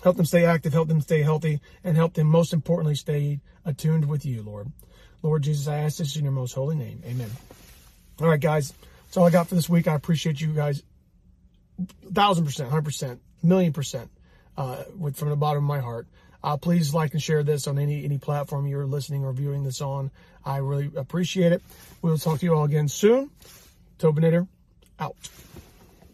Help 0.05 0.19
them 0.19 0.27
stay 0.27 0.45
active, 0.45 0.75
help 0.75 0.89
them 0.89 1.01
stay 1.01 1.23
healthy, 1.23 1.61
and 1.83 1.97
help 1.97 2.13
them, 2.13 2.27
most 2.27 2.53
importantly, 2.53 2.95
stay 2.95 3.41
attuned 3.65 4.07
with 4.07 4.27
you, 4.27 4.43
Lord. 4.43 4.71
Lord 5.23 5.43
Jesus, 5.43 5.67
I 5.67 5.79
ask 5.79 5.97
this 5.97 6.15
in 6.17 6.25
your 6.25 6.33
most 6.33 6.53
holy 6.53 6.77
name. 6.77 7.03
Amen. 7.07 7.31
All 8.21 8.29
right, 8.29 8.39
guys. 8.39 8.75
That's 9.07 9.17
all 9.17 9.25
I 9.25 9.31
got 9.31 9.49
for 9.49 9.55
this 9.55 9.67
week. 9.67 9.89
I 9.89 9.95
appreciate 9.95 10.43
you 10.43 10.49
guys. 10.49 10.83
Thousand 12.13 12.45
percent, 12.45 12.69
hundred 12.69 12.85
percent, 12.85 13.23
million 13.43 13.73
percent, 13.73 14.11
uh, 14.57 14.85
with 14.99 15.17
from 15.17 15.31
the 15.31 15.37
bottom 15.37 15.65
of 15.65 15.69
my 15.69 15.81
heart. 15.81 16.07
Uh, 16.43 16.57
please 16.59 16.93
like 16.93 17.13
and 17.13 17.23
share 17.23 17.43
this 17.43 17.67
on 17.67 17.79
any 17.79 18.05
any 18.05 18.19
platform 18.19 18.67
you're 18.67 18.87
listening 18.87 19.25
or 19.25 19.33
viewing 19.33 19.65
this 19.65 19.81
on. 19.81 20.11
I 20.45 20.59
really 20.59 20.91
appreciate 20.95 21.53
it. 21.53 21.63
We'll 22.03 22.19
talk 22.19 22.41
to 22.41 22.47
you 22.47 22.55
all 22.55 22.65
again 22.65 22.89
soon. 22.89 23.31
Tobinator 23.99 24.47
out. 24.99 25.17